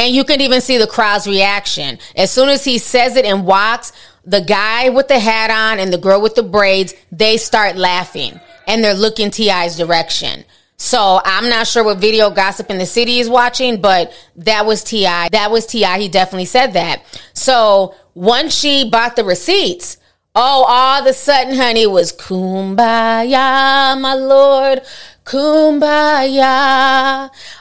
And 0.05 0.15
you 0.15 0.23
can 0.23 0.43
even 0.43 0.61
see 0.61 0.77
the 0.77 0.87
crowd's 0.87 1.27
reaction. 1.27 1.99
As 2.15 2.31
soon 2.31 2.51
as 2.51 2.63
he 2.63 2.77
says 2.77 3.17
it 3.17 3.25
and 3.25 3.47
walks, 3.47 3.91
the 4.27 4.43
guy 4.43 4.91
with 4.91 5.09
the 5.09 5.19
hat 5.19 5.51
on 5.51 5.79
and 5.79 5.91
the 5.91 5.97
girl 5.97 6.21
with 6.21 6.35
the 6.35 6.43
braids, 6.43 6.93
they 7.11 7.39
start 7.39 7.77
laughing 7.77 8.39
and 8.67 8.85
they're 8.85 8.93
looking 8.93 9.31
T.I.'s 9.31 9.79
direction. 9.79 10.45
So 10.77 11.23
I'm 11.25 11.49
not 11.49 11.67
sure 11.67 11.83
what 11.83 11.97
video 11.97 12.29
gossip 12.29 12.69
in 12.69 12.77
the 12.77 12.85
city 12.85 13.19
is 13.19 13.31
watching, 13.31 13.81
but 13.81 14.13
that 14.37 14.67
was 14.67 14.85
T.I. 14.85 15.31
That 15.31 15.51
was 15.51 15.65
T.I. 15.65 15.99
He 16.01 16.11
definitely 16.11 16.45
said 16.45 16.75
that. 16.75 17.03
So 17.33 17.95
once 18.13 18.55
she 18.55 18.91
bought 18.91 19.17
the 19.17 19.25
receipts, 19.25 19.97
oh, 20.35 20.67
all 20.69 21.01
of 21.01 21.07
a 21.07 21.15
sudden, 21.15 21.55
honey, 21.55 21.87
was 21.87 22.13
kumbaya, 22.13 23.99
my 23.99 24.13
lord, 24.13 24.83
kumbaya. 25.25 26.51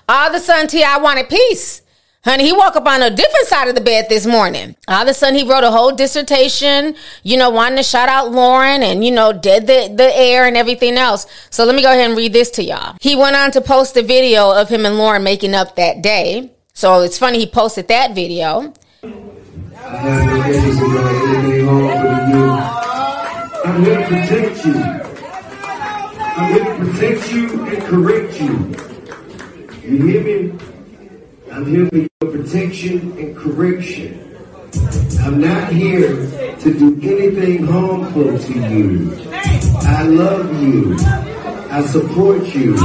All 0.10 0.30
of 0.30 0.36
a 0.36 0.40
sudden, 0.42 0.68
T.I. 0.68 0.98
wanted 0.98 1.30
peace. 1.30 1.83
Honey, 2.26 2.46
he 2.46 2.54
woke 2.54 2.78
up 2.78 2.86
on 2.86 3.02
a 3.02 3.10
different 3.10 3.48
side 3.48 3.68
of 3.68 3.76
the 3.76 3.82
bed 3.82 4.06
this 4.08 4.26
morning. 4.26 4.78
All 4.88 5.02
of 5.02 5.10
a 5.10 5.14
sudden, 5.14 5.36
he 5.36 5.44
wrote 5.44 5.66
a 5.66 5.72
whole 5.72 5.94
dissertation, 5.94 6.96
you 7.24 7.36
know, 7.36 7.50
wanting 7.50 7.76
to 7.76 7.84
shout 7.84 8.08
out 8.08 8.32
Lauren 8.32 8.82
and, 8.82 9.04
you 9.04 9.12
know, 9.12 9.34
did 9.34 9.68
the, 9.68 9.94
the 9.94 10.18
air 10.18 10.48
and 10.48 10.56
everything 10.56 10.96
else. 10.96 11.28
So 11.50 11.66
let 11.66 11.76
me 11.76 11.82
go 11.82 11.92
ahead 11.92 12.08
and 12.08 12.18
read 12.18 12.32
this 12.32 12.50
to 12.52 12.64
y'all. 12.64 12.96
He 13.02 13.18
went 13.18 13.36
on 13.36 13.52
to 13.52 13.60
post 13.60 13.98
a 13.98 14.02
video 14.02 14.52
of 14.52 14.70
him 14.70 14.86
and 14.86 14.98
Lauren 14.98 15.22
making 15.22 15.54
up 15.54 15.76
that 15.76 16.02
day. 16.02 16.50
So 16.74 17.02
it's 17.02 17.18
funny 17.18 17.40
he 17.40 17.46
posted 17.46 17.90
that 17.90 18.16
video. 18.16 18.72
I'm 19.84 20.32
here 23.84 23.98
to 23.98 24.04
protect 24.08 24.66
you. 24.66 24.76
I'm 26.36 26.54
here 26.54 26.64
to 26.64 26.76
protect 26.86 27.34
you 27.34 27.66
and 27.66 27.84
correct 27.84 28.40
you. 28.40 28.74
You 29.84 29.98
hear 30.08 30.24
me? 30.24 30.54
I'm 31.54 31.68
here 31.68 31.88
for 31.88 31.98
your 31.98 32.32
protection 32.32 33.16
and 33.20 33.38
correction. 33.38 34.36
I'm 35.22 35.40
not 35.40 35.72
here 35.72 36.16
to 36.58 36.74
do 36.74 37.00
anything 37.04 37.68
harmful 37.68 38.40
to 38.40 38.54
you. 38.54 39.16
I 39.32 40.02
love 40.02 40.64
you. 40.64 40.98
I 41.70 41.86
support 41.86 42.56
you. 42.56 42.76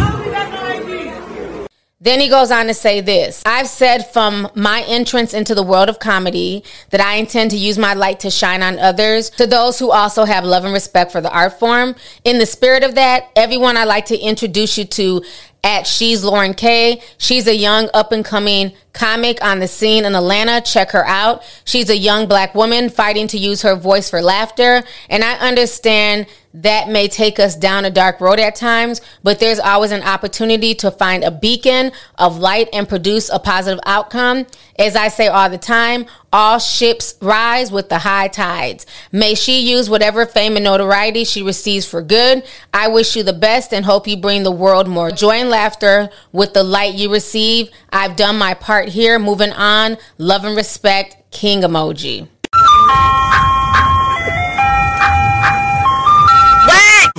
Then 2.01 2.21
he 2.21 2.29
goes 2.29 2.53
on 2.53 2.69
to 2.69 2.75
say 2.75 3.01
this 3.01 3.43
I've 3.45 3.67
said 3.67 4.11
from 4.13 4.49
my 4.55 4.85
entrance 4.87 5.35
into 5.35 5.55
the 5.55 5.65
world 5.65 5.89
of 5.89 5.99
comedy 5.99 6.63
that 6.91 7.01
I 7.01 7.17
intend 7.17 7.51
to 7.51 7.57
use 7.57 7.77
my 7.77 7.95
light 7.95 8.21
to 8.21 8.31
shine 8.31 8.63
on 8.63 8.79
others, 8.79 9.31
to 9.31 9.47
those 9.47 9.79
who 9.79 9.91
also 9.91 10.25
have 10.25 10.45
love 10.45 10.65
and 10.65 10.73
respect 10.73 11.11
for 11.11 11.21
the 11.21 11.31
art 11.31 11.59
form. 11.59 11.97
In 12.23 12.39
the 12.39 12.47
spirit 12.47 12.85
of 12.85 12.95
that, 12.95 13.25
everyone 13.35 13.77
I'd 13.77 13.85
like 13.85 14.07
to 14.07 14.17
introduce 14.17 14.79
you 14.79 14.85
to 14.85 15.23
at 15.65 15.87
She's 15.87 16.25
Lauren 16.25 16.55
K. 16.55 17.03
She's 17.19 17.47
a 17.47 17.55
young 17.55 17.89
up 17.95 18.13
and 18.13 18.25
coming 18.25 18.73
comic 18.99 19.43
on 19.43 19.61
the 19.61 19.69
scene 19.69 20.05
in 20.05 20.15
Atlanta. 20.15 20.61
Check 20.61 20.91
her 20.91 21.07
out. 21.07 21.43
She's 21.65 21.89
a 21.89 21.97
young 21.97 22.27
black 22.27 22.55
woman 22.55 22.91
fighting 22.91 23.29
to 23.29 23.39
use 23.39 23.63
her 23.63 23.77
voice 23.77 24.11
for 24.11 24.21
laughter. 24.21 24.83
And 25.09 25.23
I 25.23 25.35
understand 25.35 26.27
that 26.55 26.89
may 26.89 27.09
take 27.09 27.39
us 27.39 27.55
down 27.55 27.85
a 27.85 27.91
dark 27.91 28.21
road 28.21 28.41
at 28.41 28.57
times, 28.57 29.01
but 29.23 29.39
there's 29.39 29.61
always 29.61 29.93
an 29.93 30.03
opportunity 30.03 30.75
to 30.75 30.91
find 30.91 31.23
a 31.23 31.31
beacon 31.31 31.93
of 32.17 32.39
light 32.39 32.69
and 32.73 32.89
produce 32.89 33.29
a 33.29 33.39
positive 33.39 33.81
outcome. 33.85 34.47
As 34.79 34.97
I 34.97 35.09
say 35.09 35.29
all 35.29 35.51
the 35.51 35.59
time, 35.59 36.07
all 36.33 36.59
ships 36.59 37.15
rise 37.21 37.71
with 37.71 37.89
the 37.89 37.99
high 37.99 38.29
tides. 38.29 38.87
May 39.13 39.35
she 39.35 39.61
use 39.61 39.91
whatever 39.91 40.27
fame 40.27 40.57
and 40.57 40.65
notoriety 40.65 41.25
she 41.25 41.43
receives 41.43 41.87
for 41.87 42.03
good. 42.03 42.45
I 42.73 42.89
wish 42.89 43.15
you 43.15 43.23
the 43.23 43.33
best 43.33 43.73
and 43.73 43.85
hope 43.85 44.09
you 44.09 44.17
bring 44.17 44.43
the 44.43 44.51
world 44.51 44.89
more 44.89 45.11
joy 45.11 45.37
and 45.37 45.51
laughter 45.51 46.11
with 46.33 46.55
the 46.55 46.63
light 46.63 46.95
you 46.95 47.13
receive. 47.13 47.71
I've 47.91 48.17
done 48.17 48.39
my 48.39 48.55
part 48.55 48.88
here. 48.89 49.19
Moving 49.19 49.53
on. 49.53 49.99
Love 50.19 50.45
and 50.45 50.57
respect. 50.57 51.17
King 51.31 51.63
emoji. 51.63 52.29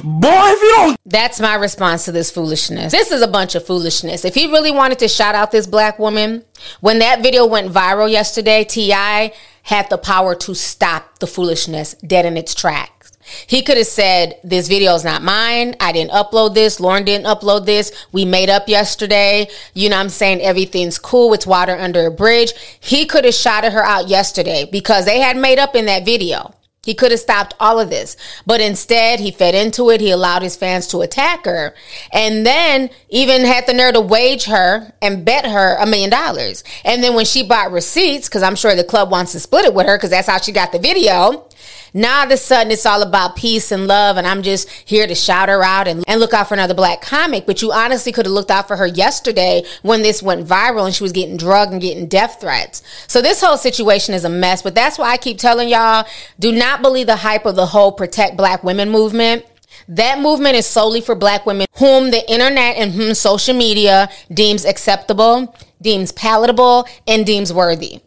Boy, 0.04 0.30
if 0.32 0.62
you 0.62 0.70
don't. 0.76 0.98
That's 1.06 1.40
my 1.40 1.56
response 1.56 2.06
to 2.06 2.12
this 2.12 2.32
foolishness. 2.32 2.92
This 2.92 3.12
is 3.12 3.22
a 3.22 3.28
bunch 3.28 3.56
of 3.56 3.66
foolishness. 3.66 4.26
If 4.26 4.36
he 4.36 4.48
really 4.48 4.72
wanted 4.72 5.00
to 5.00 5.08
shout 5.08 5.36
out 5.36 5.52
this 5.52 5.68
black 5.68 6.00
woman, 6.00 6.44
when 6.82 7.00
that 7.00 7.22
video 7.22 7.46
went 7.46 7.72
viral 7.72 8.10
yesterday, 8.10 8.64
T.I. 8.64 9.34
had 9.64 9.90
the 9.90 9.98
power 9.98 10.36
to 10.36 10.54
stop 10.56 11.20
the 11.20 11.28
foolishness 11.28 11.94
dead 12.06 12.26
in 12.26 12.38
its 12.38 12.54
tracks. 12.54 12.99
He 13.48 13.62
could 13.62 13.78
have 13.78 13.88
said, 13.88 14.40
This 14.44 14.68
video 14.68 14.96
is 14.96 15.04
not 15.04 15.22
mine. 15.22 15.76
I 15.80 15.92
didn't 15.92 16.12
upload 16.12 16.54
this. 16.54 16.80
Lauren 16.80 17.04
didn't 17.04 17.28
upload 17.28 17.66
this. 17.66 17.92
We 18.12 18.26
made 18.26 18.50
up 18.50 18.68
yesterday. 18.68 19.48
You 19.74 19.90
know 19.90 19.98
I'm 19.98 20.10
saying? 20.10 20.42
Everything's 20.42 20.98
cool. 20.98 21.34
It's 21.34 21.48
water 21.48 21.76
under 21.76 22.08
a 22.08 22.12
bridge. 22.12 22.54
He 22.80 23.06
could 23.06 23.26
have 23.26 23.34
shouted 23.34 23.74
her 23.74 23.84
out 23.84 24.08
yesterday 24.08 24.68
because 24.72 25.06
they 25.06 25.20
had 25.20 25.38
made 25.38 25.60
up 25.60 25.76
in 25.76 25.86
that 25.86 26.06
video. 26.06 26.54
He 26.90 26.94
could 26.96 27.12
have 27.12 27.20
stopped 27.20 27.56
all 27.60 27.80
of 27.80 27.90
this, 27.90 28.16
but 28.46 28.62
instead 28.62 29.20
he 29.20 29.32
fed 29.32 29.54
into 29.54 29.90
it. 29.90 30.00
He 30.00 30.12
allowed 30.12 30.44
his 30.44 30.56
fans 30.56 30.88
to 30.88 31.02
attack 31.02 31.44
her 31.44 31.76
and 32.14 32.46
then 32.46 32.90
even 33.10 33.44
had 33.44 33.68
the 33.68 33.74
nerve 33.74 33.96
to 33.96 34.02
wage 34.02 34.46
her 34.46 34.94
and 35.02 35.26
bet 35.26 35.46
her 35.46 35.76
a 35.76 35.86
million 35.86 36.10
dollars. 36.10 36.64
And 36.86 37.04
then 37.04 37.16
when 37.16 37.26
she 37.26 37.44
bought 37.44 37.74
receipts, 37.74 38.30
because 38.30 38.44
I'm 38.44 38.56
sure 38.56 38.76
the 38.76 38.86
club 38.86 39.12
wants 39.12 39.34
to 39.34 39.42
split 39.42 39.66
it 39.66 39.74
with 39.74 39.88
her 39.88 39.98
because 39.98 40.10
that's 40.10 40.28
how 40.28 40.40
she 40.40 40.54
got 40.54 40.72
the 40.72 40.80
video, 40.80 41.49
now 41.94 42.20
all 42.20 42.26
of 42.26 42.32
a 42.32 42.38
sudden 42.38 42.72
it's 42.72 42.86
all 42.86 43.02
about 43.02 43.36
peace 43.36 43.72
and 43.72 43.88
love, 43.88 44.18
and 44.18 44.28
I'm 44.28 44.44
just 44.44 44.70
here 44.70 45.08
to 45.08 45.16
shout 45.16 45.50
her 45.50 45.64
out 45.64 45.88
and, 45.88 46.04
and 46.08 46.20
look 46.20 46.34
out 46.34 46.48
for 46.48 46.54
another 46.54 46.74
black 46.74 47.02
comic. 47.02 47.46
But 47.46 47.62
you 47.62 47.72
honestly 47.72 48.12
could 48.12 48.26
have 48.26 48.34
looked 48.34 48.52
out 48.52 48.68
for 48.68 48.76
her 48.76 48.88
yesterday 48.88 49.64
when 49.82 50.02
this 50.02 50.22
went 50.22 50.48
viral 50.48 50.86
and 50.86 50.94
she 50.94 51.04
was 51.04 51.12
getting 51.12 51.38
drugged 51.38 51.72
and 51.72 51.82
getting 51.82 52.08
death 52.08 52.40
threats. 52.42 52.84
So 53.08 53.22
this 53.22 53.42
whole 53.42 53.58
situation 53.58 54.14
is 54.14 54.26
a 54.26 54.30
mess, 54.30 54.62
but 54.62 54.76
that's 54.76 54.98
why 54.98 55.10
I 55.12 55.18
keep 55.18 55.38
telling 55.38 55.70
y'all 55.70 56.06
do 56.40 56.52
not 56.52 56.82
believe 56.82 57.08
the 57.08 57.16
hype 57.18 57.46
of 57.46 57.56
the 57.56 57.66
whole 57.66 57.92
protect 57.92 58.38
black 58.38 58.64
women 58.64 58.90
movement. 58.90 59.46
That 59.88 60.20
movement 60.20 60.56
is 60.56 60.68
solely 60.68 61.02
for 61.02 61.16
black 61.16 61.46
women 61.46 61.68
whom 61.78 62.12
the 62.12 62.30
internet 62.32 62.78
and 62.78 62.92
whom 62.92 63.14
social 63.14 63.56
media 63.56 64.10
deems 64.32 64.66
acceptable, 64.66 65.56
deems 65.82 66.12
palatable, 66.12 66.88
and 67.08 67.26
deems 67.26 67.52
worthy. 67.52 68.02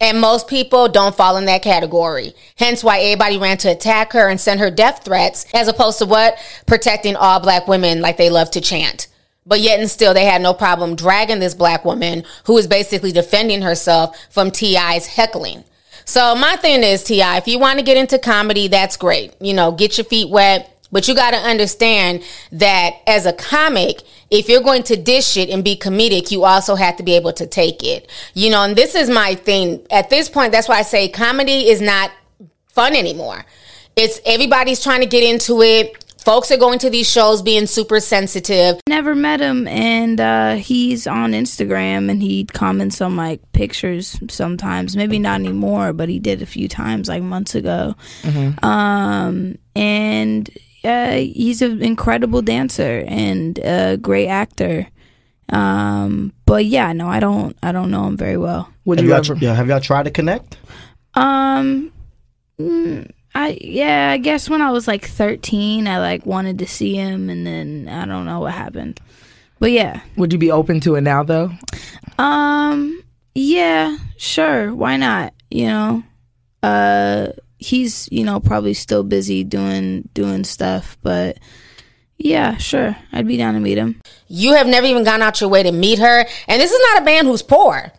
And 0.00 0.20
most 0.20 0.46
people 0.46 0.88
don't 0.88 1.16
fall 1.16 1.38
in 1.38 1.46
that 1.46 1.62
category. 1.62 2.34
Hence 2.56 2.84
why 2.84 3.00
everybody 3.00 3.38
ran 3.38 3.56
to 3.58 3.70
attack 3.70 4.12
her 4.12 4.28
and 4.28 4.38
send 4.38 4.60
her 4.60 4.70
death 4.70 5.04
threats 5.04 5.46
as 5.54 5.68
opposed 5.68 5.98
to 5.98 6.06
what? 6.06 6.36
Protecting 6.66 7.16
all 7.16 7.40
black 7.40 7.66
women 7.66 8.02
like 8.02 8.18
they 8.18 8.28
love 8.28 8.50
to 8.50 8.60
chant. 8.60 9.08
But 9.46 9.60
yet 9.60 9.80
and 9.80 9.90
still 9.90 10.12
they 10.12 10.24
had 10.24 10.42
no 10.42 10.52
problem 10.52 10.96
dragging 10.96 11.38
this 11.38 11.54
black 11.54 11.84
woman 11.84 12.24
who 12.44 12.58
is 12.58 12.66
basically 12.66 13.12
defending 13.12 13.62
herself 13.62 14.18
from 14.28 14.50
T.I.'s 14.50 15.06
heckling. 15.06 15.64
So 16.04 16.34
my 16.34 16.56
thing 16.56 16.82
is, 16.82 17.02
T.I., 17.02 17.38
if 17.38 17.48
you 17.48 17.58
want 17.58 17.78
to 17.78 17.84
get 17.84 17.96
into 17.96 18.18
comedy, 18.18 18.68
that's 18.68 18.96
great. 18.96 19.34
You 19.40 19.54
know, 19.54 19.72
get 19.72 19.98
your 19.98 20.04
feet 20.04 20.28
wet. 20.28 20.75
But 20.92 21.08
you 21.08 21.14
got 21.14 21.32
to 21.32 21.38
understand 21.38 22.22
that 22.52 22.92
as 23.06 23.26
a 23.26 23.32
comic, 23.32 24.02
if 24.30 24.48
you're 24.48 24.62
going 24.62 24.84
to 24.84 24.96
dish 24.96 25.36
it 25.36 25.50
and 25.50 25.64
be 25.64 25.76
comedic, 25.76 26.30
you 26.30 26.44
also 26.44 26.74
have 26.74 26.96
to 26.96 27.02
be 27.02 27.16
able 27.16 27.32
to 27.34 27.46
take 27.46 27.82
it. 27.82 28.10
You 28.34 28.50
know, 28.50 28.62
and 28.62 28.76
this 28.76 28.94
is 28.94 29.10
my 29.10 29.34
thing. 29.34 29.84
At 29.90 30.10
this 30.10 30.28
point, 30.28 30.52
that's 30.52 30.68
why 30.68 30.78
I 30.78 30.82
say 30.82 31.08
comedy 31.08 31.68
is 31.68 31.80
not 31.80 32.10
fun 32.68 32.94
anymore. 32.94 33.44
It's 33.96 34.20
everybody's 34.24 34.82
trying 34.82 35.00
to 35.00 35.06
get 35.06 35.24
into 35.24 35.62
it. 35.62 36.02
Folks 36.22 36.50
are 36.50 36.56
going 36.56 36.80
to 36.80 36.90
these 36.90 37.08
shows 37.08 37.40
being 37.40 37.66
super 37.66 38.00
sensitive. 38.00 38.80
Never 38.88 39.14
met 39.14 39.38
him, 39.38 39.68
and 39.68 40.20
uh, 40.20 40.54
he's 40.56 41.06
on 41.06 41.32
Instagram, 41.32 42.10
and 42.10 42.20
he 42.20 42.44
comments 42.46 43.00
on 43.00 43.14
like 43.14 43.40
pictures 43.52 44.18
sometimes. 44.28 44.96
Maybe 44.96 45.20
not 45.20 45.36
anymore, 45.36 45.92
but 45.92 46.08
he 46.08 46.18
did 46.18 46.42
a 46.42 46.46
few 46.46 46.66
times, 46.68 47.08
like 47.08 47.22
months 47.22 47.54
ago. 47.54 47.94
Um, 48.60 49.56
and 49.76 50.50
uh, 50.86 51.12
he's 51.16 51.60
an 51.62 51.82
incredible 51.82 52.42
dancer 52.42 53.04
and 53.08 53.58
a 53.58 53.96
great 53.96 54.28
actor. 54.28 54.86
Um, 55.48 56.32
but 56.46 56.64
yeah, 56.66 56.92
no, 56.92 57.08
I 57.08 57.20
don't, 57.20 57.56
I 57.62 57.72
don't 57.72 57.90
know 57.90 58.06
him 58.06 58.16
very 58.16 58.36
well. 58.36 58.70
Would 58.84 58.98
Have 58.98 59.04
you 59.04 59.10
y'all, 59.10 59.18
ever? 59.18 59.34
yeah, 59.40 59.54
have 59.54 59.68
y'all 59.68 59.80
tried 59.80 60.04
to 60.04 60.10
connect? 60.10 60.56
Um, 61.14 61.92
I 63.34 63.58
yeah, 63.60 64.10
I 64.10 64.16
guess 64.18 64.48
when 64.48 64.62
I 64.62 64.70
was 64.70 64.88
like 64.88 65.06
13, 65.06 65.86
I 65.88 65.98
like 65.98 66.24
wanted 66.26 66.58
to 66.60 66.66
see 66.66 66.94
him, 66.94 67.28
and 67.28 67.46
then 67.46 67.88
I 67.88 68.06
don't 68.06 68.24
know 68.24 68.40
what 68.40 68.54
happened. 68.54 68.98
But 69.58 69.72
yeah, 69.72 70.00
Would 70.16 70.32
you 70.32 70.38
be 70.38 70.50
open 70.50 70.80
to 70.80 70.94
it 70.96 71.00
now 71.02 71.22
though? 71.22 71.50
um, 72.18 73.02
yeah, 73.34 73.96
sure, 74.16 74.74
why 74.74 74.96
not? 74.96 75.32
You 75.50 75.66
know, 75.66 76.02
uh, 76.62 77.28
he's 77.58 78.08
you 78.10 78.24
know 78.24 78.40
probably 78.40 78.74
still 78.74 79.02
busy 79.02 79.44
doing 79.44 80.08
doing 80.14 80.44
stuff, 80.44 80.96
but 81.02 81.38
yeah, 82.18 82.56
sure, 82.56 82.96
I'd 83.12 83.26
be 83.26 83.36
down 83.36 83.54
to 83.54 83.60
meet 83.60 83.78
him. 83.78 84.00
You 84.28 84.54
have 84.54 84.66
never 84.66 84.86
even 84.86 85.04
gone 85.04 85.22
out 85.22 85.40
your 85.40 85.50
way 85.50 85.62
to 85.62 85.72
meet 85.72 85.98
her. 85.98 86.26
And 86.48 86.60
this 86.60 86.72
is 86.72 86.80
not 86.90 87.02
a 87.02 87.04
man 87.04 87.26
who's 87.26 87.42
poor. 87.42 87.92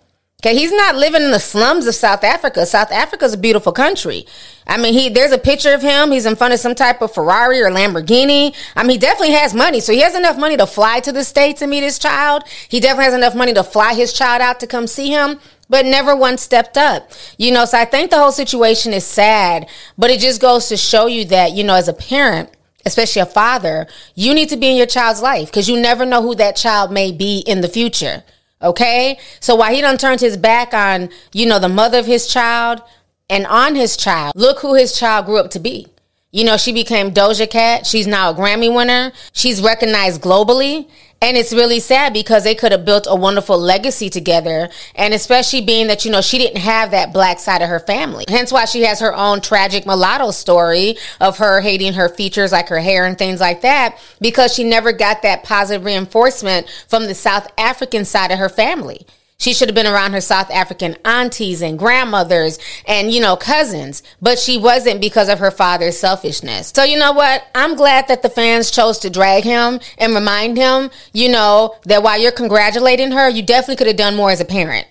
Okay, 0.43 0.55
he's 0.55 0.71
not 0.71 0.95
living 0.95 1.23
in 1.23 1.31
the 1.31 1.39
slums 1.39 1.87
of 1.87 1.95
South 1.95 2.23
Africa. 2.23 2.63
South 2.67 2.91
Africa's 2.91 3.33
a 3.33 3.39
beautiful 3.39 3.71
country. 3.71 4.27
I 4.67 4.77
mean, 4.77 4.93
he 4.93 5.09
there's 5.09 5.31
a 5.31 5.37
picture 5.37 5.73
of 5.73 5.81
him. 5.81 6.11
He's 6.11 6.27
in 6.27 6.35
front 6.35 6.53
of 6.53 6.59
some 6.59 6.75
type 6.75 7.01
of 7.01 7.11
Ferrari 7.11 7.59
or 7.59 7.71
Lamborghini. 7.71 8.55
I 8.75 8.83
mean, 8.83 8.91
he 8.91 8.97
definitely 8.99 9.33
has 9.33 9.55
money. 9.55 9.79
So 9.79 9.93
he 9.93 10.01
has 10.01 10.15
enough 10.15 10.37
money 10.37 10.55
to 10.57 10.67
fly 10.67 10.99
to 10.99 11.11
the 11.11 11.23
States 11.23 11.63
and 11.63 11.71
meet 11.71 11.81
his 11.81 11.97
child. 11.97 12.43
He 12.69 12.79
definitely 12.79 13.05
has 13.05 13.13
enough 13.15 13.33
money 13.33 13.53
to 13.55 13.63
fly 13.63 13.95
his 13.95 14.13
child 14.13 14.41
out 14.41 14.59
to 14.59 14.67
come 14.67 14.85
see 14.85 15.09
him, 15.09 15.39
but 15.69 15.85
never 15.85 16.15
once 16.15 16.41
stepped 16.41 16.77
up. 16.77 17.11
You 17.37 17.51
know, 17.51 17.65
so 17.65 17.77
I 17.77 17.85
think 17.85 18.11
the 18.11 18.17
whole 18.17 18.31
situation 18.31 18.93
is 18.93 19.05
sad, 19.05 19.67
but 19.97 20.09
it 20.09 20.19
just 20.19 20.41
goes 20.41 20.67
to 20.69 20.77
show 20.77 21.07
you 21.07 21.25
that, 21.25 21.51
you 21.53 21.63
know, 21.63 21.75
as 21.75 21.87
a 21.87 21.93
parent, 21.93 22.49
especially 22.85 23.21
a 23.21 23.25
father, 23.25 23.87
you 24.15 24.33
need 24.33 24.49
to 24.49 24.57
be 24.57 24.69
in 24.69 24.77
your 24.77 24.85
child's 24.85 25.21
life 25.21 25.47
because 25.47 25.69
you 25.69 25.79
never 25.79 26.05
know 26.05 26.21
who 26.21 26.35
that 26.35 26.55
child 26.55 26.91
may 26.91 27.11
be 27.11 27.39
in 27.39 27.61
the 27.61 27.67
future. 27.67 28.23
Okay? 28.61 29.19
So 29.39 29.55
while 29.55 29.73
he 29.73 29.81
done 29.81 29.97
turned 29.97 30.21
his 30.21 30.37
back 30.37 30.73
on, 30.73 31.09
you 31.33 31.45
know, 31.45 31.59
the 31.59 31.69
mother 31.69 31.99
of 31.99 32.05
his 32.05 32.27
child 32.27 32.81
and 33.29 33.45
on 33.45 33.75
his 33.75 33.97
child, 33.97 34.33
look 34.35 34.59
who 34.59 34.73
his 34.73 34.97
child 34.97 35.25
grew 35.25 35.37
up 35.37 35.51
to 35.51 35.59
be. 35.59 35.87
You 36.31 36.43
know, 36.43 36.57
she 36.57 36.73
became 36.73 37.11
Doja 37.13 37.49
Cat. 37.49 37.85
She's 37.85 38.05
now 38.05 38.31
a 38.31 38.33
Grammy 38.33 38.73
winner. 38.73 39.11
She's 39.31 39.61
recognized 39.61 40.21
globally. 40.21 40.89
And 41.19 41.35
it's 41.35 41.51
really 41.51 41.79
sad 41.79 42.13
because 42.13 42.43
they 42.43 42.53
could 42.53 42.71
have 42.71 42.85
built 42.85 43.07
a 43.09 43.15
wonderful 43.15 43.57
legacy 43.57 44.09
together. 44.09 44.69
And 44.93 45.15
especially 45.15 45.61
being 45.61 45.87
that, 45.87 46.05
you 46.05 46.11
know, 46.11 46.21
she 46.21 46.37
didn't 46.37 46.61
have 46.61 46.91
that 46.91 47.11
black 47.11 47.39
side 47.39 47.63
of 47.63 47.69
her 47.69 47.79
family. 47.79 48.25
Hence 48.27 48.51
why 48.51 48.65
she 48.65 48.83
has 48.83 48.99
her 48.99 49.15
own 49.15 49.41
tragic 49.41 49.87
mulatto 49.87 50.29
story 50.29 50.95
of 51.19 51.39
her 51.39 51.59
hating 51.61 51.93
her 51.93 52.07
features, 52.07 52.51
like 52.51 52.69
her 52.69 52.79
hair 52.79 53.05
and 53.05 53.17
things 53.17 53.39
like 53.39 53.61
that, 53.61 53.97
because 54.21 54.53
she 54.53 54.63
never 54.63 54.91
got 54.91 55.23
that 55.23 55.43
positive 55.43 55.85
reinforcement 55.85 56.69
from 56.87 57.07
the 57.07 57.15
South 57.15 57.47
African 57.57 58.05
side 58.05 58.31
of 58.31 58.37
her 58.37 58.49
family. 58.49 59.07
She 59.39 59.53
should 59.53 59.69
have 59.69 59.75
been 59.75 59.85
around 59.85 60.13
her 60.13 60.21
South 60.21 60.49
African 60.49 60.97
aunties 61.05 61.61
and 61.61 61.77
grandmothers 61.77 62.57
and, 62.87 63.11
you 63.11 63.21
know, 63.21 63.35
cousins, 63.35 64.01
but 64.19 64.39
she 64.39 64.57
wasn't 64.57 64.99
because 64.99 65.29
of 65.29 65.37
her 65.37 65.51
father's 65.51 65.95
selfishness. 65.95 66.71
So, 66.75 66.83
you 66.83 66.97
know 66.97 67.11
what? 67.11 67.45
I'm 67.53 67.75
glad 67.75 68.07
that 68.07 68.23
the 68.23 68.29
fans 68.29 68.71
chose 68.71 68.97
to 68.99 69.11
drag 69.11 69.43
him 69.43 69.79
and 69.99 70.15
remind 70.15 70.57
him, 70.57 70.89
you 71.13 71.29
know, 71.29 71.75
that 71.83 72.01
while 72.01 72.19
you're 72.19 72.31
congratulating 72.31 73.11
her, 73.11 73.29
you 73.29 73.43
definitely 73.43 73.75
could 73.75 73.87
have 73.87 73.95
done 73.95 74.15
more 74.15 74.31
as 74.31 74.41
a 74.41 74.45
parent. 74.45 74.87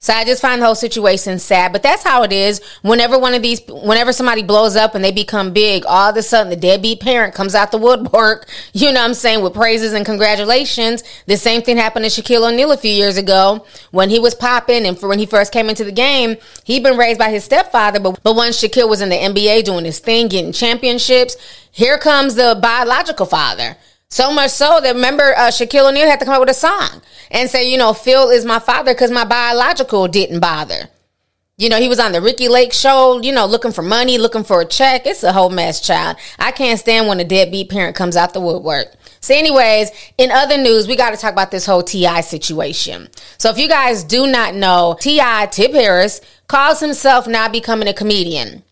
So 0.00 0.12
I 0.12 0.24
just 0.24 0.40
find 0.40 0.62
the 0.62 0.66
whole 0.66 0.76
situation 0.76 1.40
sad, 1.40 1.72
but 1.72 1.82
that's 1.82 2.04
how 2.04 2.22
it 2.22 2.32
is. 2.32 2.60
Whenever 2.82 3.18
one 3.18 3.34
of 3.34 3.42
these, 3.42 3.60
whenever 3.66 4.12
somebody 4.12 4.44
blows 4.44 4.76
up 4.76 4.94
and 4.94 5.02
they 5.04 5.10
become 5.10 5.52
big, 5.52 5.84
all 5.86 6.10
of 6.10 6.16
a 6.16 6.22
sudden 6.22 6.50
the 6.50 6.56
deadbeat 6.56 7.00
parent 7.00 7.34
comes 7.34 7.52
out 7.52 7.72
the 7.72 7.78
woodwork, 7.78 8.48
you 8.72 8.92
know 8.92 9.00
what 9.00 9.08
I'm 9.08 9.14
saying, 9.14 9.42
with 9.42 9.54
praises 9.54 9.94
and 9.94 10.06
congratulations. 10.06 11.02
The 11.26 11.36
same 11.36 11.62
thing 11.62 11.78
happened 11.78 12.04
to 12.04 12.10
Shaquille 12.10 12.48
O'Neal 12.48 12.70
a 12.70 12.76
few 12.76 12.92
years 12.92 13.16
ago 13.16 13.66
when 13.90 14.08
he 14.08 14.20
was 14.20 14.36
popping 14.36 14.86
and 14.86 14.96
for 14.96 15.08
when 15.08 15.18
he 15.18 15.26
first 15.26 15.52
came 15.52 15.68
into 15.68 15.82
the 15.82 15.90
game, 15.90 16.36
he'd 16.62 16.84
been 16.84 16.96
raised 16.96 17.18
by 17.18 17.30
his 17.30 17.42
stepfather, 17.42 17.98
but, 17.98 18.22
but 18.22 18.36
once 18.36 18.62
Shaquille 18.62 18.88
was 18.88 19.00
in 19.00 19.08
the 19.08 19.16
NBA 19.16 19.64
doing 19.64 19.84
his 19.84 19.98
thing, 19.98 20.28
getting 20.28 20.52
championships, 20.52 21.36
here 21.72 21.98
comes 21.98 22.36
the 22.36 22.56
biological 22.62 23.26
father. 23.26 23.76
So 24.10 24.32
much 24.32 24.50
so 24.50 24.80
that 24.80 24.94
remember 24.94 25.34
uh, 25.36 25.48
Shaquille 25.48 25.88
O'Neal 25.88 26.08
had 26.08 26.18
to 26.20 26.24
come 26.24 26.34
up 26.34 26.40
with 26.40 26.50
a 26.50 26.54
song 26.54 27.02
and 27.30 27.50
say, 27.50 27.70
you 27.70 27.76
know, 27.76 27.92
Phil 27.92 28.30
is 28.30 28.44
my 28.44 28.58
father 28.58 28.94
because 28.94 29.10
my 29.10 29.24
biological 29.24 30.08
didn't 30.08 30.40
bother. 30.40 30.88
You 31.58 31.68
know, 31.68 31.80
he 31.80 31.88
was 31.88 31.98
on 31.98 32.12
the 32.12 32.22
Ricki 32.22 32.48
Lake 32.48 32.72
show, 32.72 33.20
you 33.20 33.32
know, 33.32 33.44
looking 33.44 33.72
for 33.72 33.82
money, 33.82 34.16
looking 34.16 34.44
for 34.44 34.60
a 34.60 34.64
check. 34.64 35.06
It's 35.06 35.24
a 35.24 35.32
whole 35.32 35.50
mess, 35.50 35.80
child. 35.80 36.16
I 36.38 36.52
can't 36.52 36.78
stand 36.78 37.08
when 37.08 37.18
a 37.18 37.24
deadbeat 37.24 37.68
parent 37.68 37.96
comes 37.96 38.16
out 38.16 38.32
the 38.32 38.40
woodwork. 38.40 38.94
So, 39.20 39.34
anyways, 39.34 39.90
in 40.18 40.30
other 40.30 40.56
news, 40.56 40.86
we 40.86 40.94
got 40.94 41.10
to 41.10 41.16
talk 41.16 41.32
about 41.32 41.50
this 41.50 41.66
whole 41.66 41.82
T.I. 41.82 42.20
situation. 42.20 43.08
So, 43.38 43.50
if 43.50 43.58
you 43.58 43.68
guys 43.68 44.04
do 44.04 44.28
not 44.28 44.54
know, 44.54 44.96
T.I. 45.00 45.46
Tip 45.46 45.72
Harris 45.72 46.20
calls 46.46 46.78
himself 46.78 47.26
now 47.26 47.48
becoming 47.48 47.88
a 47.88 47.92
comedian. 47.92 48.62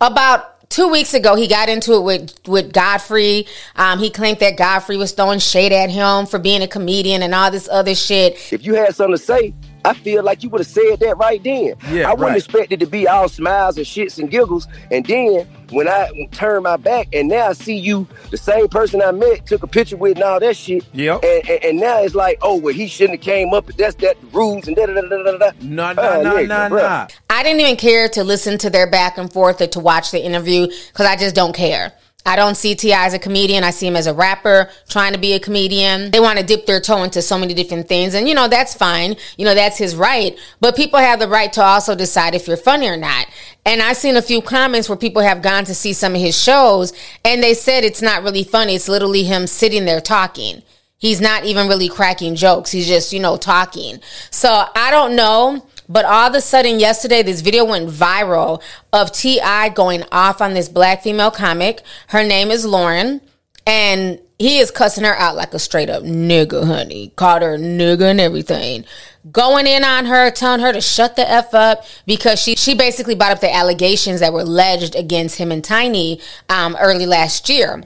About 0.00 0.57
two 0.68 0.88
weeks 0.88 1.14
ago, 1.14 1.34
he 1.34 1.48
got 1.48 1.68
into 1.68 1.94
it 1.94 2.02
with, 2.02 2.32
with 2.46 2.72
Godfrey. 2.72 3.46
Um, 3.76 3.98
he 3.98 4.10
claimed 4.10 4.38
that 4.40 4.56
Godfrey 4.56 4.96
was 4.96 5.12
throwing 5.12 5.38
shade 5.38 5.72
at 5.72 5.90
him 5.90 6.26
for 6.26 6.38
being 6.38 6.62
a 6.62 6.68
comedian 6.68 7.22
and 7.22 7.34
all 7.34 7.50
this 7.50 7.68
other 7.68 7.94
shit. 7.94 8.52
If 8.52 8.64
you 8.64 8.74
had 8.74 8.94
something 8.94 9.16
to 9.16 9.22
say, 9.22 9.54
I 9.88 9.94
feel 9.94 10.22
like 10.22 10.42
you 10.42 10.50
would 10.50 10.60
have 10.60 10.68
said 10.68 11.00
that 11.00 11.16
right 11.16 11.42
then. 11.42 11.74
Yeah, 11.90 12.10
I 12.10 12.10
wouldn't 12.10 12.20
right. 12.20 12.36
expect 12.36 12.72
it 12.72 12.80
to 12.80 12.86
be 12.86 13.08
all 13.08 13.26
smiles 13.26 13.78
and 13.78 13.86
shits 13.86 14.18
and 14.18 14.30
giggles. 14.30 14.68
And 14.90 15.06
then 15.06 15.46
when 15.70 15.88
I 15.88 16.10
turn 16.30 16.62
my 16.62 16.76
back 16.76 17.08
and 17.14 17.28
now 17.28 17.48
I 17.48 17.52
see 17.54 17.76
you, 17.76 18.06
the 18.30 18.36
same 18.36 18.68
person 18.68 19.00
I 19.00 19.12
met, 19.12 19.46
took 19.46 19.62
a 19.62 19.66
picture 19.66 19.96
with 19.96 20.16
and 20.16 20.24
all 20.24 20.40
that 20.40 20.56
shit. 20.58 20.84
Yep. 20.92 21.24
And, 21.24 21.48
and, 21.48 21.64
and 21.64 21.80
now 21.80 22.02
it's 22.02 22.14
like, 22.14 22.38
oh, 22.42 22.56
well, 22.56 22.74
he 22.74 22.86
shouldn't 22.86 23.18
have 23.18 23.24
came 23.24 23.54
up. 23.54 23.66
That's 23.78 23.94
that 23.96 24.20
the 24.20 24.26
rules 24.26 24.66
and 24.66 24.76
da 24.76 24.84
da 24.84 24.92
da 24.92 25.00
da 25.00 25.22
da 25.22 25.38
da. 25.38 25.50
No, 25.62 25.92
no, 25.94 26.22
no, 26.22 26.42
no, 26.44 26.68
no. 26.68 27.06
I 27.30 27.42
didn't 27.42 27.60
even 27.60 27.76
care 27.76 28.10
to 28.10 28.24
listen 28.24 28.58
to 28.58 28.68
their 28.68 28.90
back 28.90 29.16
and 29.16 29.32
forth 29.32 29.62
or 29.62 29.68
to 29.68 29.80
watch 29.80 30.10
the 30.10 30.22
interview 30.22 30.66
because 30.66 31.06
I 31.06 31.16
just 31.16 31.34
don't 31.34 31.56
care. 31.56 31.94
I 32.28 32.36
don't 32.36 32.56
see 32.56 32.74
T.I. 32.74 33.06
as 33.06 33.14
a 33.14 33.18
comedian. 33.18 33.64
I 33.64 33.70
see 33.70 33.86
him 33.86 33.96
as 33.96 34.06
a 34.06 34.12
rapper 34.12 34.68
trying 34.88 35.14
to 35.14 35.18
be 35.18 35.32
a 35.32 35.40
comedian. 35.40 36.10
They 36.10 36.20
want 36.20 36.38
to 36.38 36.44
dip 36.44 36.66
their 36.66 36.78
toe 36.78 37.02
into 37.02 37.22
so 37.22 37.38
many 37.38 37.54
different 37.54 37.88
things. 37.88 38.12
And, 38.12 38.28
you 38.28 38.34
know, 38.34 38.48
that's 38.48 38.74
fine. 38.74 39.16
You 39.38 39.46
know, 39.46 39.54
that's 39.54 39.78
his 39.78 39.96
right. 39.96 40.38
But 40.60 40.76
people 40.76 40.98
have 40.98 41.20
the 41.20 41.28
right 41.28 41.50
to 41.54 41.62
also 41.62 41.94
decide 41.94 42.34
if 42.34 42.46
you're 42.46 42.58
funny 42.58 42.86
or 42.86 42.98
not. 42.98 43.28
And 43.64 43.80
I've 43.80 43.96
seen 43.96 44.16
a 44.16 44.22
few 44.22 44.42
comments 44.42 44.90
where 44.90 44.96
people 44.96 45.22
have 45.22 45.40
gone 45.40 45.64
to 45.64 45.74
see 45.74 45.94
some 45.94 46.14
of 46.14 46.20
his 46.20 46.38
shows 46.38 46.92
and 47.24 47.42
they 47.42 47.54
said 47.54 47.82
it's 47.82 48.02
not 48.02 48.22
really 48.22 48.44
funny. 48.44 48.74
It's 48.74 48.88
literally 48.88 49.24
him 49.24 49.46
sitting 49.46 49.86
there 49.86 50.00
talking. 50.00 50.62
He's 50.98 51.20
not 51.20 51.44
even 51.44 51.66
really 51.66 51.88
cracking 51.88 52.34
jokes. 52.34 52.70
He's 52.70 52.88
just, 52.88 53.12
you 53.12 53.20
know, 53.20 53.36
talking. 53.36 54.00
So 54.30 54.66
I 54.74 54.90
don't 54.90 55.16
know. 55.16 55.64
But 55.88 56.04
all 56.04 56.28
of 56.28 56.34
a 56.34 56.40
sudden, 56.40 56.78
yesterday, 56.78 57.22
this 57.22 57.40
video 57.40 57.64
went 57.64 57.88
viral 57.88 58.62
of 58.92 59.10
T.I. 59.12 59.70
going 59.70 60.04
off 60.12 60.40
on 60.40 60.54
this 60.54 60.68
black 60.68 61.02
female 61.02 61.30
comic. 61.30 61.82
Her 62.08 62.22
name 62.22 62.50
is 62.50 62.66
Lauren. 62.66 63.20
And 63.66 64.20
he 64.38 64.58
is 64.58 64.70
cussing 64.70 65.04
her 65.04 65.14
out 65.16 65.36
like 65.36 65.52
a 65.52 65.58
straight 65.58 65.90
up 65.90 66.02
nigga, 66.02 66.64
honey. 66.64 67.12
Called 67.16 67.42
her 67.42 67.58
nigga 67.58 68.10
and 68.10 68.20
everything. 68.20 68.84
Going 69.30 69.66
in 69.66 69.84
on 69.84 70.06
her, 70.06 70.30
telling 70.30 70.60
her 70.60 70.72
to 70.72 70.80
shut 70.80 71.16
the 71.16 71.28
F 71.28 71.52
up 71.54 71.84
because 72.06 72.40
she, 72.40 72.54
she 72.54 72.74
basically 72.74 73.14
brought 73.14 73.32
up 73.32 73.40
the 73.40 73.54
allegations 73.54 74.20
that 74.20 74.32
were 74.32 74.40
alleged 74.40 74.94
against 74.94 75.36
him 75.36 75.50
and 75.52 75.64
Tiny 75.64 76.20
um, 76.48 76.76
early 76.80 77.04
last 77.04 77.48
year. 77.48 77.82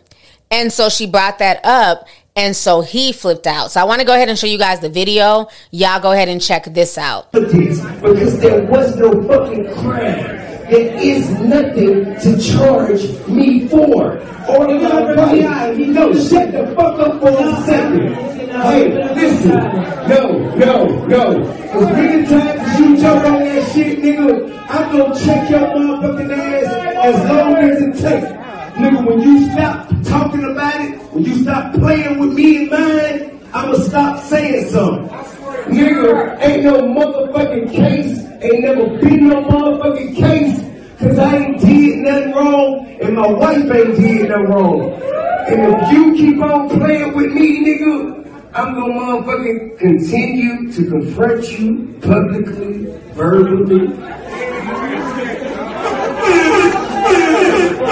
And 0.50 0.70
so 0.70 0.90
she 0.90 1.06
brought 1.06 1.38
that 1.38 1.64
up. 1.64 2.06
And 2.34 2.56
so 2.56 2.80
he 2.80 3.12
flipped 3.12 3.46
out. 3.46 3.70
So 3.70 3.80
I 3.80 3.84
want 3.84 4.00
to 4.00 4.06
go 4.06 4.14
ahead 4.14 4.28
and 4.28 4.38
show 4.38 4.46
you 4.46 4.58
guys 4.58 4.80
the 4.80 4.88
video. 4.88 5.48
Y'all 5.70 6.00
go 6.00 6.12
ahead 6.12 6.28
and 6.28 6.40
check 6.40 6.64
this 6.64 6.96
out. 6.96 7.30
because 7.32 8.38
there 8.40 8.64
was 8.64 8.96
no 8.96 9.10
fucking 9.28 9.74
crime. 9.74 10.40
There 10.70 10.94
is 10.96 11.28
nothing 11.40 12.04
to 12.20 12.40
charge 12.40 13.02
me 13.28 13.68
for. 13.68 14.18
All 14.48 14.70
of 14.74 14.82
my 14.82 15.14
body. 15.14 15.86
No, 15.86 16.14
shut 16.14 16.52
the 16.52 16.72
fuck 16.74 16.98
up 16.98 17.20
for 17.20 17.28
a 17.28 17.64
second. 17.66 18.14
Hey, 18.62 19.14
listen. 19.14 19.50
No, 20.08 20.54
no, 20.56 21.06
no. 21.06 21.42
As 21.42 21.86
many 21.92 22.26
times 22.26 22.80
you 22.80 22.96
jump 22.96 23.24
on 23.26 23.38
that 23.40 23.72
shit, 23.72 23.98
nigga, 23.98 24.66
I'm 24.68 24.96
gonna 24.96 25.18
check 25.20 25.50
your 25.50 25.60
motherfucking 25.60 26.30
ass 26.38 27.04
as 27.04 27.30
long 27.30 27.56
as 27.56 27.82
it 27.82 27.92
takes. 28.00 28.51
Nigga, 28.74 29.04
when 29.06 29.20
you 29.20 29.50
stop 29.50 29.88
talking 30.04 30.44
about 30.44 30.80
it, 30.80 30.96
when 31.12 31.24
you 31.24 31.42
stop 31.42 31.74
playing 31.74 32.18
with 32.18 32.32
me 32.32 32.62
and 32.62 32.70
mine, 32.70 33.40
I'ma 33.52 33.74
stop 33.74 34.22
saying 34.24 34.70
something. 34.70 35.08
Nigga, 35.68 36.40
ain't 36.40 36.64
no 36.64 36.80
motherfucking 36.80 37.70
case, 37.70 38.18
ain't 38.42 38.62
never 38.62 38.98
been 38.98 39.28
no 39.28 39.42
motherfucking 39.42 40.16
case, 40.16 40.58
cause 40.98 41.18
I 41.18 41.36
ain't 41.36 41.60
did 41.60 41.98
nothing 41.98 42.32
wrong, 42.32 42.86
and 43.02 43.14
my 43.14 43.30
wife 43.30 43.70
ain't 43.70 43.96
did 43.96 44.30
nothing 44.30 44.46
wrong. 44.46 44.92
And 45.48 45.74
if 45.74 45.92
you 45.92 46.14
keep 46.14 46.42
on 46.42 46.70
playing 46.70 47.14
with 47.14 47.30
me, 47.32 47.64
nigga, 47.66 48.22
I'm 48.54 48.74
gonna 48.74 48.94
motherfucking 48.94 49.78
continue 49.78 50.72
to 50.72 50.90
confront 50.90 51.58
you 51.58 51.98
publicly, 52.00 52.86
verbally. 53.12 53.88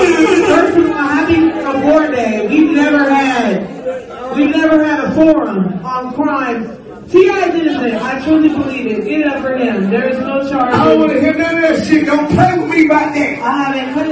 First 0.01 0.79
of 0.79 0.87
all, 0.87 0.97
happy 0.97 1.51
award 1.51 2.13
day. 2.13 2.47
We've 2.49 2.71
never 2.71 3.09
had, 3.09 4.35
we've 4.37 4.51
never 4.51 4.83
had 4.83 5.05
a 5.05 5.15
forum 5.15 5.85
on 5.85 6.15
crime. 6.15 6.77
T.I. 7.11 7.51
his 7.51 7.77
thing. 7.79 7.97
I 7.97 8.25
truly 8.25 8.49
believe 8.49 8.87
it. 8.87 9.05
Get 9.05 9.21
it 9.23 9.27
up 9.27 9.43
for 9.43 9.57
him. 9.57 9.91
There 9.91 10.09
is 10.09 10.19
no 10.21 10.49
charge. 10.49 10.73
I 10.73 10.85
don't 10.85 11.01
wanna 11.01 11.21
hear 11.21 11.35
none 11.35 11.57
of 11.57 11.63
that 11.63 11.85
shit. 11.85 12.07
Don't 12.07 12.31
play 12.31 12.57
with 12.57 12.71
me 12.71 12.87
about 12.87 13.13
that. 13.15 13.39
I 13.41 13.77
haven't 13.77 14.10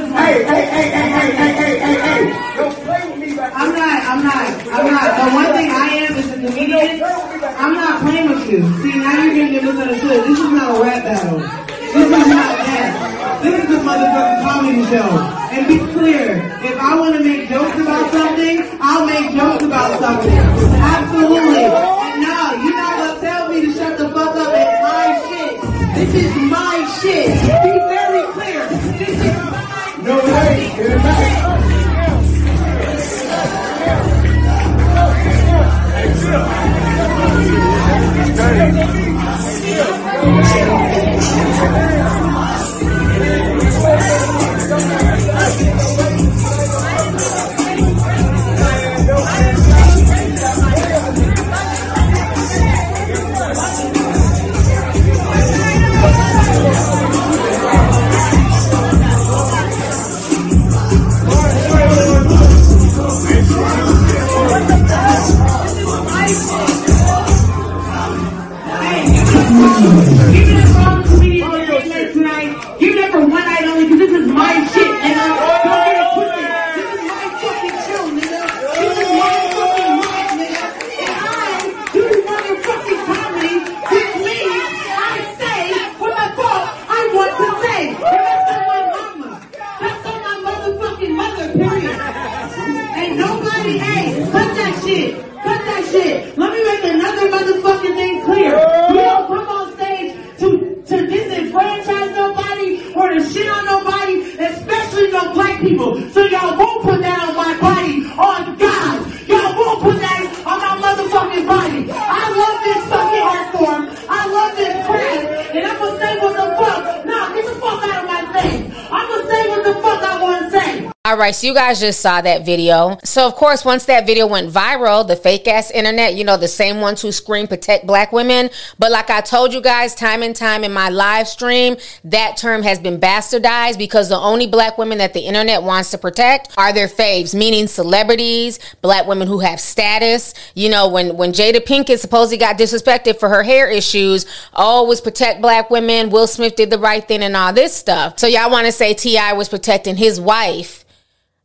right, 121.19 121.35
so 121.35 121.47
you 121.47 121.55
guys 121.55 121.81
just 121.81 122.01
saw 122.01 122.21
that 122.21 122.45
video. 122.45 122.99
So, 123.05 123.27
of 123.27 123.35
course, 123.35 123.65
once 123.65 123.85
that 123.87 124.07
video 124.07 124.27
went 124.27 124.51
viral, 124.51 125.07
the 125.07 125.17
fake 125.17 125.47
ass 125.49 125.71
internet, 125.71 126.15
you 126.15 126.25
know, 126.25 126.37
the 126.37 126.49
same 126.49 126.81
ones 126.81 127.03
who 127.03 127.13
scream 127.13 127.47
protect 127.47 127.87
black 127.87 128.13
women. 128.13 128.51
But 128.79 128.91
like 128.91 129.11
I 129.11 129.21
told 129.21 129.53
you 129.53 129.61
guys 129.61 129.95
time 129.95 130.23
and 130.23 130.35
time 130.35 130.65
in 130.65 130.73
my 130.73 130.89
live 130.89 131.29
stream, 131.29 131.77
that 132.05 132.37
term 132.37 132.63
has 132.63 132.79
been 132.79 132.99
bastardized 132.99 133.79
because 133.79 134.09
the 134.09 134.19
only 134.19 134.47
black 134.47 134.79
women 134.79 134.99
that 134.99 135.15
the 135.15 135.21
internet 135.21 135.63
wants 135.63 135.91
to 135.91 135.99
protect 135.99 136.55
are 136.57 136.73
their 136.73 136.89
faves, 136.89 137.35
meaning 137.35 137.67
celebrities, 137.67 138.59
black 138.83 139.07
women 139.07 139.29
who 139.29 139.41
have 139.41 139.61
status. 139.61 140.35
You 140.55 140.69
know, 140.69 140.89
when, 140.89 141.17
when 141.17 141.33
Jada 141.33 141.65
Pinkett 141.65 141.99
supposedly 141.99 142.39
got 142.39 142.59
disrespected 142.59 143.19
for 143.19 143.29
her 143.29 143.43
hair 143.43 143.69
issues, 143.71 144.27
always 144.53 145.01
protect 145.01 145.43
black 145.43 145.71
women. 145.71 146.11
Will 146.11 146.27
Smith 146.27 146.57
did 146.57 146.71
the 146.71 146.79
right 146.79 147.07
thing 147.07 147.23
and 147.23 147.37
all 147.37 147.53
this 147.53 147.75
stuff. 147.75 148.19
So 148.19 148.27
y'all 148.27 148.51
want 148.51 148.67
to 148.67 148.73
say 148.73 148.95
T.I. 148.95 149.35
was 149.35 149.49
protecting 149.49 149.97
his 149.97 150.21
wife 150.21 150.85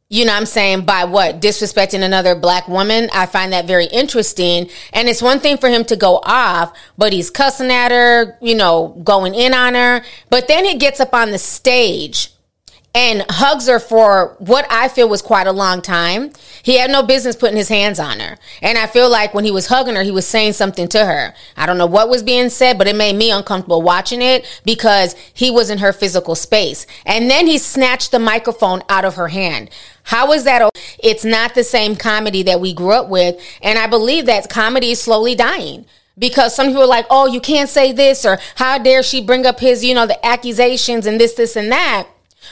you 0.09 0.25
know 0.25 0.33
I'm 0.33 0.45
saying, 0.45 0.85
by 0.85 1.05
what? 1.05 1.41
Disrespecting 1.41 2.03
another 2.03 2.35
black 2.35 2.67
woman. 2.67 3.09
I 3.13 3.25
find 3.25 3.53
that 3.53 3.65
very 3.65 3.85
interesting. 3.85 4.69
And 4.91 5.09
it's 5.09 5.21
one 5.21 5.39
thing 5.39 5.57
for 5.57 5.69
him 5.69 5.85
to 5.85 5.95
go 5.95 6.19
off, 6.23 6.77
but 6.97 7.13
he's 7.13 7.29
cussing 7.29 7.71
at 7.71 7.91
her, 7.91 8.37
you 8.41 8.55
know, 8.55 8.99
going 9.03 9.33
in 9.33 9.53
on 9.53 9.73
her. 9.73 10.03
But 10.29 10.47
then 10.47 10.65
he 10.65 10.75
gets 10.75 10.99
up 10.99 11.13
on 11.13 11.31
the 11.31 11.39
stage 11.39 12.32
and 12.95 13.25
hugs 13.27 13.67
her 13.67 13.79
for 13.79 14.36
what 14.38 14.67
I 14.69 14.88
feel 14.88 15.10
was 15.10 15.23
quite 15.23 15.47
a 15.47 15.51
long 15.51 15.82
time. 15.82 16.32
He 16.62 16.77
had 16.77 16.91
no 16.91 17.01
business 17.01 17.36
putting 17.36 17.58
his 17.58 17.69
hands 17.69 17.99
on 17.99 18.19
her. 18.19 18.38
And 18.62 18.77
I 18.77 18.86
feel 18.86 19.10
like 19.10 19.34
when 19.34 19.45
he 19.45 19.51
was 19.51 19.67
hugging 19.67 19.95
her, 19.95 20.03
he 20.03 20.12
was 20.12 20.27
saying 20.27 20.53
something 20.53 20.88
to 20.89 21.06
her. 21.06 21.34
I 21.58 21.65
don't 21.65 21.79
know 21.79 21.88
what 21.88 22.08
was 22.08 22.21
being 22.21 22.49
said, 22.49 22.77
but 22.77 22.88
it 22.88 22.95
made 22.95 23.15
me 23.15 23.32
uncomfortable 23.32 23.82
watching 23.82 24.21
it 24.21 24.45
because 24.63 25.15
he 25.34 25.49
was 25.49 25.71
in 25.71 25.79
her 25.79 25.91
physical 25.91 26.36
space. 26.36 26.86
And 27.06 27.32
then 27.32 27.47
he 27.47 27.58
snatched 27.58 28.12
the 28.12 28.19
microphone 28.19 28.84
out 28.89 29.06
of 29.06 29.15
her 29.15 29.29
hand. 29.29 29.71
How 30.03 30.32
is 30.32 30.43
that? 30.43 30.69
It's 30.99 31.25
not 31.25 31.56
the 31.56 31.63
same 31.63 31.95
comedy 31.95 32.43
that 32.43 32.62
we 32.62 32.73
grew 32.73 32.91
up 32.91 33.10
with. 33.10 33.41
And 33.63 33.79
I 33.79 33.88
believe 33.88 34.27
that 34.27 34.49
comedy 34.49 34.91
is 34.91 35.01
slowly 35.01 35.34
dying 35.34 35.86
because 36.19 36.56
some 36.56 36.67
people 36.67 36.84
are 36.84 36.88
like, 36.88 37.08
oh, 37.10 37.25
you 37.25 37.41
can't 37.41 37.69
say 37.69 37.91
this 37.91 38.23
or 38.23 38.38
how 38.56 38.77
dare 38.77 39.01
she 39.01 39.19
bring 39.23 39.47
up 39.47 39.60
his, 39.60 39.84
you 39.84 39.95
know, 39.95 40.06
the 40.06 40.23
accusations 40.23 41.08
and 41.08 41.19
this, 41.19 41.34
this, 41.34 41.56
and 41.56 41.71
that. 41.71 42.08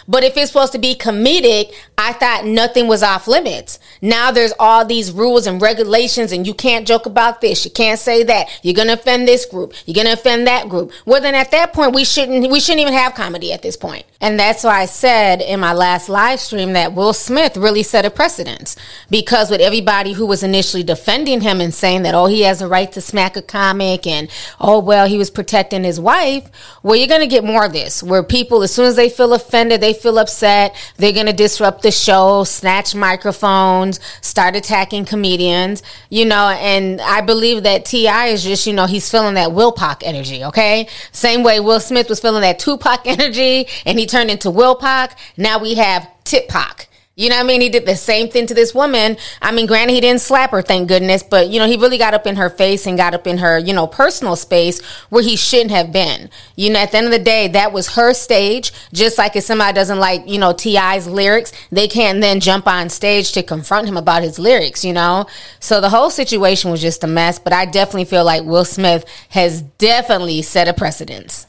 But 0.08 0.24
if 0.24 0.38
it's 0.38 0.52
supposed 0.52 0.72
to 0.74 0.80
be 0.80 0.96
comedic, 0.96 1.74
I 1.98 2.14
thought 2.14 2.46
nothing 2.46 2.88
was 2.88 3.04
off 3.04 3.28
limits. 3.28 3.80
Now 4.02 4.32
there's 4.32 4.54
all 4.60 4.86
these 4.86 5.12
rules 5.12 5.48
and 5.48 5.62
regulations, 5.62 6.32
and 6.32 6.48
you 6.48 6.54
can't 6.54 6.88
joke 6.88 7.06
about 7.06 7.42
this. 7.42 7.64
You 7.66 7.72
can't 7.72 8.00
say 8.00 8.24
that. 8.24 8.48
You're 8.64 8.74
gonna 8.74 8.94
offend 8.94 9.28
this 9.28 9.46
group. 9.46 9.74
You're 9.86 9.96
gonna 9.96 10.14
offend 10.14 10.48
that 10.48 10.70
group. 10.70 10.92
Well, 11.06 11.22
then 11.22 11.36
at 11.36 11.52
that 11.52 11.74
point, 11.74 11.94
we 11.94 12.06
shouldn't 12.06 12.52
we 12.52 12.60
shouldn't 12.60 12.82
even 12.82 12.94
have 12.94 13.16
comedy 13.16 13.54
at 13.54 13.62
this 13.62 13.78
point. 13.78 14.06
And 14.20 14.40
that's 14.40 14.64
why 14.64 14.82
I 14.82 14.86
said 14.86 15.42
in 15.42 15.60
my 15.60 15.74
last 15.74 16.08
live 16.08 16.40
stream 16.40 16.74
that 16.74 16.94
Will 16.94 17.14
Smith 17.14 17.58
really 17.58 17.82
set 17.82 18.06
a 18.06 18.12
precedence 18.12 18.76
because 19.10 19.50
with 19.50 19.62
everybody 19.62 20.14
who 20.14 20.28
was 20.28 20.44
initially 20.44 20.84
defending 20.84 21.42
him 21.42 21.60
and 21.60 21.74
saying 21.74 22.04
that 22.04 22.14
oh 22.14 22.28
he 22.28 22.42
has 22.42 22.62
a 22.62 22.68
right 22.68 22.92
to 22.92 23.02
smack 23.02 23.36
a 23.36 23.42
comic 23.42 24.06
and 24.06 24.30
oh 24.60 24.80
well 24.80 25.08
he 25.08 25.18
was 25.18 25.32
protecting 25.32 25.84
his 25.84 26.00
wife. 26.00 26.50
Well, 26.84 26.96
you're 26.96 27.08
gonna 27.08 27.28
get 27.28 27.44
more 27.44 27.66
of 27.66 27.74
this 27.74 28.04
where 28.04 28.24
people 28.24 28.62
as 28.62 28.74
soon 28.74 28.86
as 28.86 28.96
they 28.96 29.10
feel 29.10 29.34
offended, 29.34 29.81
they 29.82 29.94
feel 29.94 30.18
upset, 30.18 30.76
they're 30.98 31.12
gonna 31.12 31.34
disrupt 31.34 31.84
the 31.84 31.92
show, 31.92 32.44
snatch 32.44 32.96
microphones, 32.96 34.00
start 34.22 34.56
attacking 34.56 35.06
comedians, 35.06 35.84
you 36.10 36.26
know. 36.26 36.50
And 36.50 37.02
I 37.02 37.22
believe 37.22 37.64
that 37.64 37.86
Ti 37.86 38.08
is 38.08 38.44
just 38.44 38.66
you 38.68 38.74
know 38.74 38.86
he's 38.86 39.10
feeling 39.10 39.34
that 39.36 39.52
Will 39.52 39.72
Pac 39.72 40.04
energy. 40.06 40.44
Okay, 40.46 40.88
same 41.12 41.44
way 41.44 41.60
Will 41.60 41.80
Smith 41.80 42.10
was 42.10 42.20
feeling 42.20 42.42
that 42.42 42.60
Tupac 42.60 43.02
energy, 43.06 43.68
and 43.86 44.00
he 44.00 44.06
turned 44.06 44.32
into 44.32 44.50
Will 44.50 44.76
Pac. 44.76 45.18
Now 45.38 45.60
we 45.60 45.76
have 45.76 46.08
Tip 46.24 46.48
Pac. 46.48 46.88
You 47.18 47.28
know 47.28 47.36
what 47.36 47.44
I 47.44 47.48
mean? 47.48 47.60
He 47.60 47.68
did 47.68 47.86
the 47.86 47.98
same 47.98 48.30
thing 48.30 48.48
to 48.48 48.54
this 48.54 48.74
woman. 48.74 49.18
I 49.42 49.52
mean, 49.52 49.66
granted, 49.66 49.94
he 49.94 50.00
didn't 50.00 50.22
slap 50.22 50.52
her, 50.52 50.62
thank 50.62 50.88
goodness, 50.88 51.24
but 51.24 51.50
you 51.50 51.60
know, 51.60 51.68
he 51.68 51.76
really 51.76 51.98
got 51.98 52.14
up 52.14 52.26
in 52.26 52.38
her 52.38 52.50
face 52.50 52.88
and 52.88 52.98
got 52.98 53.14
up 53.14 53.28
in 53.28 53.40
her, 53.40 53.60
you 53.60 53.74
know, 53.74 53.86
personal 53.86 54.38
space 54.38 54.82
where 55.10 55.22
he 55.22 55.36
shouldn't 55.36 55.72
have 55.72 55.92
been. 55.92 56.30
You 56.56 56.70
know, 56.70 56.80
at 56.80 56.92
the 56.92 56.98
end 56.98 57.08
of 57.08 57.12
the 57.12 57.20
day, 57.20 57.50
that 57.50 57.74
was 57.74 57.96
her 57.96 58.14
stage. 58.14 58.72
Just 58.94 59.18
like 59.18 59.36
if 59.36 59.44
somebody 59.44 59.76
doesn't 59.76 60.00
like, 60.00 60.26
you 60.26 60.40
know, 60.40 60.54
T.I.'s 60.54 61.06
lyrics, 61.06 61.52
they 61.70 61.90
can't 61.90 62.22
then 62.22 62.40
jump 62.40 62.66
on 62.66 62.90
stage 62.90 63.34
to 63.34 63.44
confront 63.44 63.90
him 63.90 63.98
about 63.98 64.24
his 64.24 64.40
lyrics, 64.40 64.86
you 64.86 64.94
know? 64.94 65.26
So 65.60 65.82
the 65.82 65.90
whole 65.90 66.12
situation 66.12 66.72
was 66.72 66.82
just 66.82 67.04
a 67.04 67.08
mess, 67.08 67.40
but 67.40 67.52
I 67.52 67.66
definitely 67.66 68.06
feel 68.06 68.24
like 68.24 68.44
Will 68.46 68.66
Smith 68.66 69.04
has 69.30 69.62
definitely 69.62 70.42
set 70.44 70.70
a 70.70 70.74
precedence. 70.74 71.46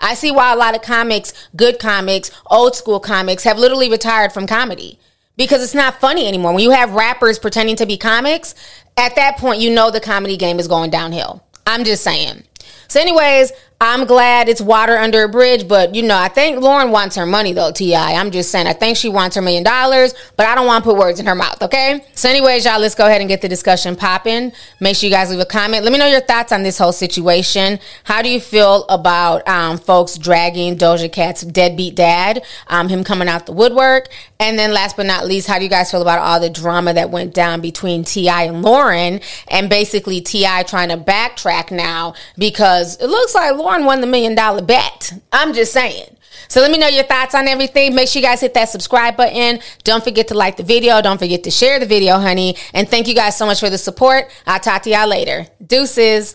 I 0.00 0.14
see 0.14 0.30
why 0.30 0.52
a 0.52 0.56
lot 0.56 0.74
of 0.74 0.82
comics, 0.82 1.32
good 1.54 1.78
comics, 1.78 2.30
old 2.46 2.74
school 2.74 3.00
comics, 3.00 3.44
have 3.44 3.58
literally 3.58 3.90
retired 3.90 4.32
from 4.32 4.46
comedy 4.46 4.98
because 5.36 5.62
it's 5.62 5.74
not 5.74 6.00
funny 6.00 6.26
anymore. 6.26 6.52
When 6.52 6.62
you 6.62 6.70
have 6.70 6.92
rappers 6.92 7.38
pretending 7.38 7.76
to 7.76 7.86
be 7.86 7.96
comics, 7.96 8.54
at 8.96 9.16
that 9.16 9.36
point, 9.36 9.60
you 9.60 9.70
know 9.70 9.90
the 9.90 10.00
comedy 10.00 10.36
game 10.36 10.58
is 10.58 10.68
going 10.68 10.90
downhill. 10.90 11.44
I'm 11.66 11.84
just 11.84 12.02
saying. 12.02 12.42
So, 12.88 13.00
anyways, 13.00 13.52
I'm 13.82 14.04
glad 14.04 14.50
it's 14.50 14.60
water 14.60 14.98
under 14.98 15.24
a 15.24 15.28
bridge, 15.30 15.66
but 15.66 15.94
you 15.94 16.02
know, 16.02 16.14
I 16.14 16.28
think 16.28 16.60
Lauren 16.60 16.90
wants 16.90 17.16
her 17.16 17.24
money 17.24 17.54
though, 17.54 17.72
T.I. 17.72 18.12
I'm 18.12 18.30
just 18.30 18.50
saying, 18.50 18.66
I 18.66 18.74
think 18.74 18.98
she 18.98 19.08
wants 19.08 19.36
her 19.36 19.42
million 19.42 19.64
dollars, 19.64 20.12
but 20.36 20.44
I 20.44 20.54
don't 20.54 20.66
want 20.66 20.84
to 20.84 20.90
put 20.90 20.98
words 20.98 21.18
in 21.18 21.24
her 21.24 21.34
mouth, 21.34 21.62
okay? 21.62 22.04
So, 22.14 22.28
anyways, 22.28 22.66
y'all, 22.66 22.78
let's 22.78 22.94
go 22.94 23.06
ahead 23.06 23.22
and 23.22 23.28
get 23.28 23.40
the 23.40 23.48
discussion 23.48 23.96
popping. 23.96 24.52
Make 24.80 24.96
sure 24.96 25.08
you 25.08 25.14
guys 25.14 25.30
leave 25.30 25.40
a 25.40 25.46
comment. 25.46 25.82
Let 25.82 25.94
me 25.94 25.98
know 25.98 26.06
your 26.06 26.20
thoughts 26.20 26.52
on 26.52 26.62
this 26.62 26.76
whole 26.76 26.92
situation. 26.92 27.78
How 28.04 28.20
do 28.20 28.28
you 28.28 28.38
feel 28.38 28.84
about 28.90 29.48
um, 29.48 29.78
folks 29.78 30.18
dragging 30.18 30.76
Doja 30.76 31.10
Cat's 31.10 31.40
deadbeat 31.40 31.94
dad, 31.94 32.44
um, 32.66 32.90
him 32.90 33.02
coming 33.02 33.28
out 33.28 33.46
the 33.46 33.52
woodwork? 33.52 34.08
And 34.38 34.58
then, 34.58 34.74
last 34.74 34.98
but 34.98 35.06
not 35.06 35.26
least, 35.26 35.48
how 35.48 35.56
do 35.56 35.64
you 35.64 35.70
guys 35.70 35.90
feel 35.90 36.02
about 36.02 36.18
all 36.18 36.38
the 36.38 36.50
drama 36.50 36.92
that 36.92 37.08
went 37.08 37.32
down 37.32 37.62
between 37.62 38.04
T.I. 38.04 38.42
and 38.42 38.60
Lauren, 38.60 39.22
and 39.48 39.70
basically 39.70 40.20
T.I. 40.20 40.64
trying 40.64 40.90
to 40.90 40.98
backtrack 40.98 41.70
now 41.70 42.12
because 42.36 42.98
it 42.98 43.06
looks 43.06 43.34
like 43.34 43.56
Lauren 43.56 43.69
won 43.78 44.00
the 44.00 44.06
million 44.06 44.34
dollar 44.34 44.62
bet. 44.62 45.12
I'm 45.32 45.52
just 45.54 45.72
saying. 45.72 46.16
So 46.48 46.60
let 46.60 46.72
me 46.72 46.78
know 46.78 46.88
your 46.88 47.04
thoughts 47.04 47.34
on 47.34 47.46
everything. 47.46 47.94
Make 47.94 48.08
sure 48.08 48.20
you 48.20 48.26
guys 48.26 48.40
hit 48.40 48.54
that 48.54 48.68
subscribe 48.68 49.16
button. 49.16 49.60
Don't 49.84 50.02
forget 50.02 50.28
to 50.28 50.34
like 50.34 50.56
the 50.56 50.64
video. 50.64 51.00
Don't 51.00 51.18
forget 51.18 51.44
to 51.44 51.50
share 51.50 51.78
the 51.78 51.86
video, 51.86 52.18
honey. 52.18 52.56
And 52.74 52.88
thank 52.88 53.06
you 53.06 53.14
guys 53.14 53.36
so 53.36 53.46
much 53.46 53.60
for 53.60 53.70
the 53.70 53.78
support. 53.78 54.30
I'll 54.46 54.58
talk 54.58 54.82
to 54.82 54.90
y'all 54.90 55.06
later. 55.06 55.46
Deuces. 55.64 56.34